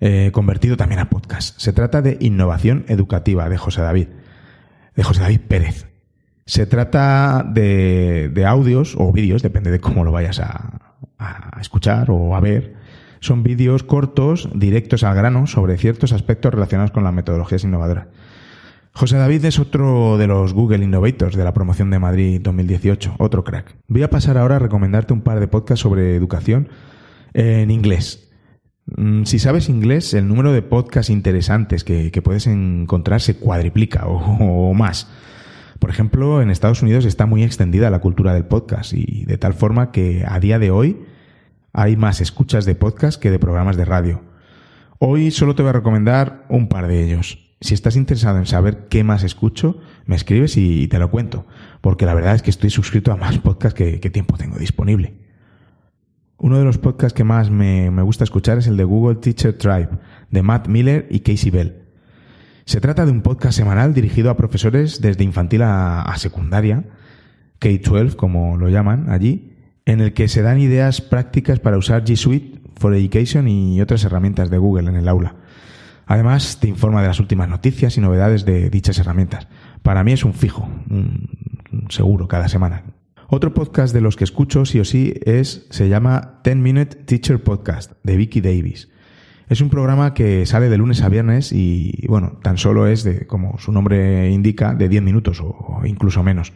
eh, 0.01 0.31
convertido 0.33 0.77
también 0.77 1.01
a 1.01 1.11
podcast. 1.11 1.59
Se 1.61 1.73
trata 1.73 2.03
de 2.03 2.17
Innovación 2.21 2.85
Educativa 2.89 3.49
de 3.49 3.59
José 3.59 3.83
David, 3.83 4.09
de 4.95 5.03
José 5.03 5.21
David 5.21 5.41
Pérez. 5.47 5.87
Se 6.47 6.67
trata 6.67 7.45
de, 7.47 8.31
de 8.33 8.47
audios 8.47 8.95
o 8.99 9.13
vídeos, 9.13 9.43
depende 9.43 9.71
de 9.71 9.81
cómo 9.81 10.05
lo 10.05 10.13
vayas 10.13 10.41
a, 10.41 10.99
a 11.19 11.61
escuchar 11.61 12.11
o 12.11 12.35
a 12.35 12.41
ver. 12.41 12.75
Son 13.21 13.43
vídeos 13.43 13.83
cortos, 13.83 14.49
directos 14.55 15.05
al 15.05 15.15
grano, 15.15 15.47
sobre 15.47 15.77
ciertos 15.77 16.13
aspectos 16.13 16.55
relacionados 16.55 16.91
con 16.91 17.05
las 17.05 17.13
metodologías 17.13 17.65
innovadoras. 17.65 18.09
José 18.97 19.19
David 19.19 19.45
es 19.45 19.59
otro 19.59 20.17
de 20.17 20.27
los 20.27 20.55
Google 20.55 20.83
Innovators 20.83 21.37
de 21.37 21.45
la 21.45 21.53
promoción 21.53 21.91
de 21.91 21.99
Madrid 21.99 22.41
2018, 22.43 23.17
otro 23.19 23.45
crack. 23.45 23.77
Voy 23.89 24.03
a 24.03 24.09
pasar 24.09 24.39
ahora 24.39 24.57
a 24.57 24.59
recomendarte 24.59 25.13
un 25.13 25.21
par 25.21 25.39
de 25.39 25.49
podcasts 25.49 25.83
sobre 25.83 26.17
educación 26.17 26.71
en 27.35 27.71
inglés. 27.71 28.33
Mm, 28.87 29.25
si 29.25 29.39
sabes 29.39 29.69
inglés, 29.69 30.15
el 30.15 30.27
número 30.27 30.51
de 30.51 30.63
podcasts 30.63 31.11
interesantes 31.11 31.85
que, 31.85 32.23
puedes 32.25 32.47
encontrar 32.47 33.21
se 33.21 33.37
cuadriplica 33.37 34.07
o, 34.07 34.71
o 34.71 34.73
más. 34.73 35.11
Por 35.79 35.91
ejemplo, 35.91 36.41
en 36.41 36.49
Estados 36.49 36.81
Unidos 36.81 37.05
está 37.05 37.27
muy 37.27 37.43
extendida 37.43 37.91
la 37.91 37.99
cultura 37.99 38.33
del 38.33 38.47
podcast 38.47 38.95
y 38.95 39.27
de 39.27 39.37
tal 39.37 39.53
forma 39.53 39.93
que 39.93 40.25
a 40.27 40.41
día 40.41 40.59
de 40.59 40.71
hoy 40.71 41.05
hay 41.75 41.99
más 41.99 42.23
escuchas 42.23 42.65
de 42.65 42.75
podcast 42.75 43.21
que 43.21 43.31
de 43.31 43.39
programas 43.39 43.77
de 43.77 43.85
radio. 43.85 44.23
Hoy 44.99 45.33
solo 45.33 45.55
te 45.55 45.61
voy 45.61 45.69
a 45.69 45.75
recomendar 45.75 46.47
un 46.49 46.71
par 46.71 46.89
de 46.89 47.05
ellos. 47.05 47.46
Si 47.61 47.73
estás 47.73 47.97
interesado 47.97 48.39
en 48.39 48.47
saber 48.47 48.89
qué 48.89 49.03
más 49.03 49.23
escucho, 49.23 49.81
me 50.05 50.15
escribes 50.15 50.57
y 50.59 50.89
te 50.89 50.99
lo 50.99 51.11
cuento, 51.11 51.47
porque 51.81 52.05
la 52.05 52.15
verdad 52.15 52.35
es 52.35 52.43
que 52.43 52.51
estoy 52.51 52.71
suscrito 52.71 53.13
a 53.13 53.17
más 53.17 53.39
podcasts 53.43 53.77
que, 53.77 54.11
tiempo 54.11 54.37
tengo 54.37 54.59
disponible. 54.59 55.15
Uno 56.39 56.59
de 56.59 56.65
los 56.65 56.77
podcasts 56.77 57.17
que 57.17 57.25
más 57.25 57.51
me, 57.51 57.89
gusta 58.03 58.25
escuchar 58.25 58.59
es 58.59 58.67
el 58.67 58.77
de 58.77 58.85
Google 58.85 59.17
Teacher 59.17 59.57
Tribe, 59.57 59.89
de 60.31 60.43
Matt 60.43 60.69
Miller 60.69 61.07
y 61.11 61.21
Casey 61.21 61.51
Bell. 61.51 61.83
Se 62.67 62.81
trata 62.81 63.07
de 63.07 63.13
un 63.13 63.23
podcast 63.23 63.57
semanal 63.57 63.95
dirigido 63.95 64.29
a 64.29 64.37
profesores 64.37 65.01
desde 65.01 65.25
infantil 65.25 65.63
a, 65.63 66.13
secundaria, 66.19 66.85
K-12 67.59 68.17
como 68.17 68.59
lo 68.59 68.69
llaman 68.69 69.09
allí, 69.09 69.57
en 69.87 70.01
el 70.01 70.13
que 70.13 70.29
se 70.29 70.43
dan 70.43 70.61
ideas 70.61 71.01
prácticas 71.01 71.59
para 71.59 71.79
usar 71.79 72.05
G 72.05 72.17
Suite 72.17 72.61
for 72.77 72.93
Education 72.95 73.49
y 73.49 73.81
otras 73.81 74.05
herramientas 74.05 74.51
de 74.51 74.59
Google 74.59 74.91
en 74.91 74.97
el 74.97 75.09
aula. 75.09 75.37
Además, 76.07 76.59
te 76.61 76.69
informa 76.69 77.03
de 77.03 77.09
las 77.09 77.21
últimas 77.21 77.49
noticias 77.49 77.97
y 77.99 78.01
novedades 78.01 78.45
de 78.45 78.71
dichas 78.71 78.99
herramientas. 78.99 79.49
Para 79.83 80.05
mí 80.05 80.13
es 80.13 80.25
un 80.25 80.35
fijo, 80.35 80.69
un 80.89 81.87
seguro 81.91 82.29
cada 82.29 82.49
semana. 82.49 82.85
Otro 83.29 83.53
podcast 83.53 83.93
de 83.93 84.01
los 84.01 84.15
que 84.15 84.23
escucho 84.23 84.65
sí 84.67 84.79
o 84.79 84.85
sí 84.85 85.15
es, 85.25 85.67
se 85.71 85.89
llama 85.89 86.41
10 86.45 86.57
Minute 86.59 86.97
Teacher 86.97 87.43
Podcast 87.43 87.93
de 88.05 88.17
Vicky 88.17 88.41
Davis. 88.41 88.89
Es 89.49 89.61
un 89.61 89.69
programa 89.69 90.15
que 90.15 90.47
sale 90.47 90.69
de 90.69 90.79
lunes 90.79 91.03
a 91.03 91.09
viernes 91.09 91.53
y, 91.53 92.05
bueno, 92.09 92.39
tan 92.43 92.57
solo 92.57 92.87
es 92.87 93.03
de, 93.03 93.27
como 93.27 93.59
su 93.59 93.73
nombre 93.73 94.31
indica, 94.31 94.75
de 94.75 94.89
10 94.89 95.03
minutos 95.03 95.41
o 95.41 95.81
incluso 95.85 96.23
menos. 96.23 96.53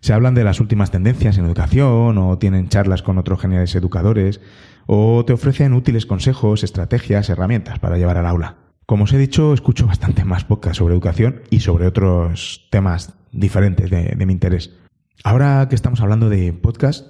Se 0.00 0.14
hablan 0.14 0.34
de 0.34 0.44
las 0.44 0.60
últimas 0.60 0.90
tendencias 0.90 1.36
en 1.36 1.44
educación 1.44 2.16
o 2.16 2.38
tienen 2.38 2.68
charlas 2.68 3.02
con 3.02 3.18
otros 3.18 3.40
geniales 3.40 3.74
educadores 3.74 4.40
o 4.86 5.24
te 5.26 5.34
ofrecen 5.34 5.74
útiles 5.74 6.06
consejos, 6.06 6.64
estrategias, 6.64 7.28
herramientas 7.28 7.78
para 7.78 7.98
llevar 7.98 8.16
al 8.16 8.26
aula. 8.26 8.61
Como 8.92 9.04
os 9.04 9.12
he 9.14 9.16
dicho, 9.16 9.54
escucho 9.54 9.86
bastante 9.86 10.22
más 10.22 10.44
podcast 10.44 10.76
sobre 10.76 10.92
educación 10.92 11.40
y 11.48 11.60
sobre 11.60 11.86
otros 11.86 12.68
temas 12.68 13.14
diferentes 13.32 13.88
de, 13.88 14.14
mi 14.26 14.34
interés. 14.34 14.76
Ahora 15.24 15.66
que 15.70 15.74
estamos 15.74 16.02
hablando 16.02 16.28
de 16.28 16.52
podcast, 16.52 17.06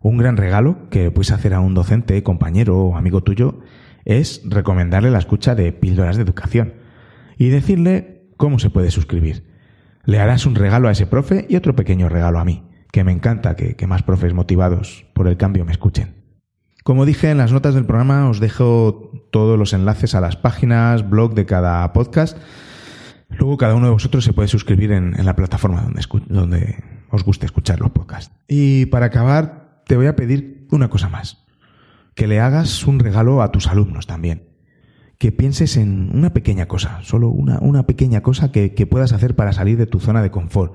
Un 0.00 0.16
gran 0.18 0.36
regalo 0.36 0.88
que 0.90 1.12
puedes 1.12 1.30
hacer 1.30 1.54
a 1.54 1.60
un 1.60 1.72
docente, 1.72 2.20
compañero 2.24 2.78
o 2.78 2.96
amigo 2.96 3.22
tuyo 3.22 3.60
es 4.04 4.42
recomendarle 4.44 5.12
la 5.12 5.20
escucha 5.20 5.54
de 5.54 5.70
píldoras 5.70 6.16
de 6.16 6.22
educación 6.22 6.74
y 7.38 7.50
decirle 7.50 8.26
cómo 8.36 8.58
se 8.58 8.70
puede 8.70 8.90
suscribir. 8.90 9.44
Le 10.04 10.18
harás 10.18 10.46
un 10.46 10.56
regalo 10.56 10.88
a 10.88 10.92
ese 10.92 11.06
profe 11.06 11.46
y 11.48 11.54
otro 11.54 11.76
pequeño 11.76 12.08
regalo 12.08 12.40
a 12.40 12.44
mí, 12.44 12.64
que 12.90 13.04
me 13.04 13.12
encanta 13.12 13.54
que 13.54 13.86
más 13.86 14.02
profes 14.02 14.34
motivados 14.34 15.06
por 15.14 15.28
el 15.28 15.36
cambio 15.36 15.64
me 15.64 15.70
escuchen. 15.70 16.19
Como 16.90 17.06
dije 17.06 17.30
en 17.30 17.38
las 17.38 17.52
notas 17.52 17.76
del 17.76 17.86
programa, 17.86 18.28
os 18.28 18.40
dejo 18.40 19.12
todos 19.30 19.56
los 19.56 19.74
enlaces 19.74 20.16
a 20.16 20.20
las 20.20 20.34
páginas, 20.34 21.08
blog 21.08 21.34
de 21.34 21.46
cada 21.46 21.92
podcast. 21.92 22.36
Luego 23.28 23.56
cada 23.58 23.76
uno 23.76 23.86
de 23.86 23.92
vosotros 23.92 24.24
se 24.24 24.32
puede 24.32 24.48
suscribir 24.48 24.90
en, 24.90 25.14
la 25.24 25.36
plataforma 25.36 25.86
donde, 26.26 26.82
os 27.08 27.22
guste 27.22 27.46
escuchar 27.46 27.78
los 27.78 27.92
podcasts. 27.92 28.34
Y 28.48 28.86
para 28.86 29.06
acabar, 29.06 29.84
te 29.86 29.96
voy 29.96 30.06
a 30.06 30.16
pedir 30.16 30.66
una 30.72 30.90
cosa 30.90 31.08
más. 31.08 31.44
Que 32.16 32.26
le 32.26 32.40
hagas 32.40 32.84
un 32.84 32.98
regalo 32.98 33.40
a 33.40 33.52
tus 33.52 33.68
alumnos 33.68 34.08
también. 34.08 34.48
Que 35.16 35.30
pienses 35.30 35.76
en 35.76 36.10
una 36.12 36.32
pequeña 36.32 36.66
cosa, 36.66 36.98
solo 37.04 37.28
una, 37.28 37.60
una 37.60 37.84
pequeña 37.86 38.20
cosa 38.22 38.50
que, 38.50 38.74
que, 38.74 38.88
puedas 38.88 39.12
hacer 39.12 39.36
para 39.36 39.52
salir 39.52 39.78
de 39.78 39.86
tu 39.86 40.00
zona 40.00 40.22
de 40.22 40.32
confort. 40.32 40.74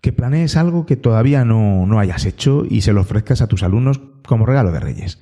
Que 0.00 0.10
planees 0.10 0.56
algo 0.56 0.86
que 0.86 0.96
todavía 0.96 1.44
no, 1.44 1.84
no 1.84 1.98
hayas 1.98 2.24
hecho 2.24 2.64
y 2.66 2.80
se 2.80 2.94
lo 2.94 3.02
ofrezcas 3.02 3.42
a 3.42 3.46
tus 3.46 3.62
alumnos 3.62 4.00
como 4.26 4.46
regalo 4.46 4.72
de 4.72 4.80
Reyes. 4.80 5.18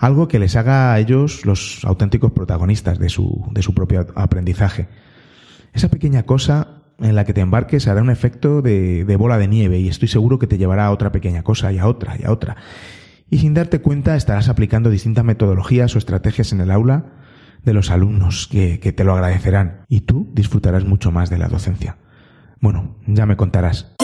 Algo 0.00 0.28
que 0.28 0.38
les 0.38 0.56
haga 0.56 0.94
a 0.94 0.98
ellos 0.98 1.44
los 1.44 1.84
auténticos 1.84 2.32
protagonistas 2.32 2.98
de 2.98 3.10
su, 3.10 3.46
de 3.52 3.60
su 3.60 3.74
propio 3.74 4.06
aprendizaje. 4.14 4.88
Esa 5.74 5.90
pequeña 5.90 6.22
cosa 6.22 6.84
en 6.98 7.14
la 7.14 7.26
que 7.26 7.34
te 7.34 7.42
embarques 7.42 7.86
hará 7.86 8.00
un 8.00 8.08
efecto 8.08 8.62
de, 8.62 9.04
de, 9.04 9.16
bola 9.16 9.36
de 9.36 9.46
nieve 9.46 9.78
y 9.78 9.88
estoy 9.88 10.08
seguro 10.08 10.38
que 10.38 10.46
te 10.46 10.56
llevará 10.56 10.86
a 10.86 10.90
otra 10.90 11.12
pequeña 11.12 11.42
cosa 11.42 11.70
y 11.70 11.78
a 11.78 11.86
otra 11.86 12.16
y 12.18 12.24
a 12.24 12.32
otra. 12.32 12.56
Y 13.28 13.38
sin 13.38 13.52
darte 13.52 13.82
cuenta 13.82 14.16
estarás 14.16 14.48
aplicando 14.48 14.88
distintas 14.88 15.24
metodologías 15.24 15.94
o 15.94 15.98
estrategias 15.98 16.52
en 16.52 16.62
el 16.62 16.70
aula 16.70 17.12
de 17.62 17.74
los 17.74 17.90
alumnos 17.90 18.48
que, 18.50 18.80
que 18.80 18.92
te 18.92 19.04
lo 19.04 19.12
agradecerán 19.12 19.84
y 19.90 20.00
tú 20.00 20.30
disfrutarás 20.32 20.86
mucho 20.86 21.12
más 21.12 21.28
de 21.28 21.36
la 21.36 21.48
docencia. 21.48 21.98
Bueno, 22.58 22.96
ya 23.06 23.26
me 23.26 23.36
contarás. 23.36 23.94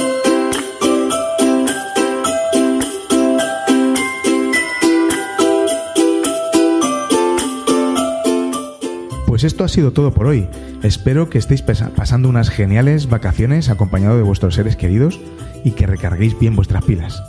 Pues 9.26 9.44
esto 9.44 9.64
ha 9.64 9.68
sido 9.68 9.92
todo 9.92 10.12
por 10.12 10.26
hoy. 10.26 10.48
Espero 10.82 11.28
que 11.28 11.38
estéis 11.38 11.62
pasando 11.62 12.28
unas 12.28 12.48
geniales 12.48 13.08
vacaciones 13.08 13.68
acompañado 13.68 14.16
de 14.16 14.22
vuestros 14.22 14.54
seres 14.54 14.76
queridos 14.76 15.20
y 15.64 15.72
que 15.72 15.86
recarguéis 15.86 16.38
bien 16.38 16.54
vuestras 16.54 16.84
pilas. 16.84 17.22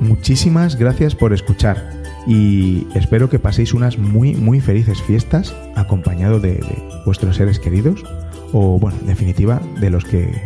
Muchísimas 0.00 0.76
gracias 0.76 1.14
por 1.14 1.32
escuchar 1.32 1.90
y 2.26 2.86
espero 2.94 3.30
que 3.30 3.38
paséis 3.38 3.72
unas 3.72 3.98
muy 3.98 4.34
muy 4.34 4.60
felices 4.60 5.00
fiestas 5.00 5.54
acompañado 5.76 6.40
de, 6.40 6.60
vuestros 7.06 7.36
seres 7.36 7.60
queridos 7.60 8.04
o 8.52 8.78
bueno, 8.78 8.98
en 9.00 9.06
definitiva 9.06 9.62
de 9.80 9.90
los 9.90 10.04
que 10.04 10.42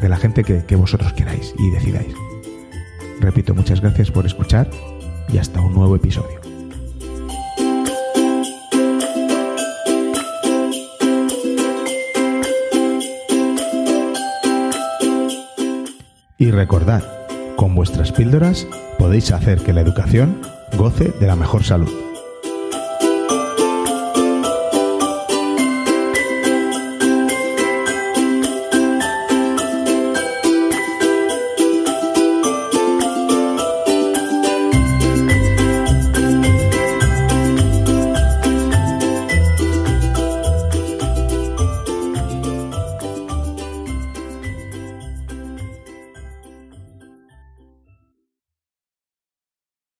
de 0.00 0.08
la 0.08 0.16
gente 0.16 0.42
que 0.42 0.76
vosotros 0.76 1.12
queráis 1.12 1.54
y 1.58 1.70
decidáis. 1.70 2.12
Repito, 3.20 3.54
muchas 3.54 3.80
gracias 3.80 4.10
por 4.10 4.26
escuchar 4.26 4.68
y 5.32 5.38
hasta 5.38 5.60
un 5.60 5.74
nuevo 5.74 5.94
episodio. 5.94 6.51
Y 16.42 16.50
recordad, 16.50 17.04
con 17.54 17.76
vuestras 17.76 18.10
píldoras 18.10 18.66
podéis 18.98 19.30
hacer 19.30 19.60
que 19.60 19.72
la 19.72 19.80
educación 19.80 20.40
goce 20.76 21.12
de 21.20 21.28
la 21.28 21.36
mejor 21.36 21.62
salud. 21.62 22.11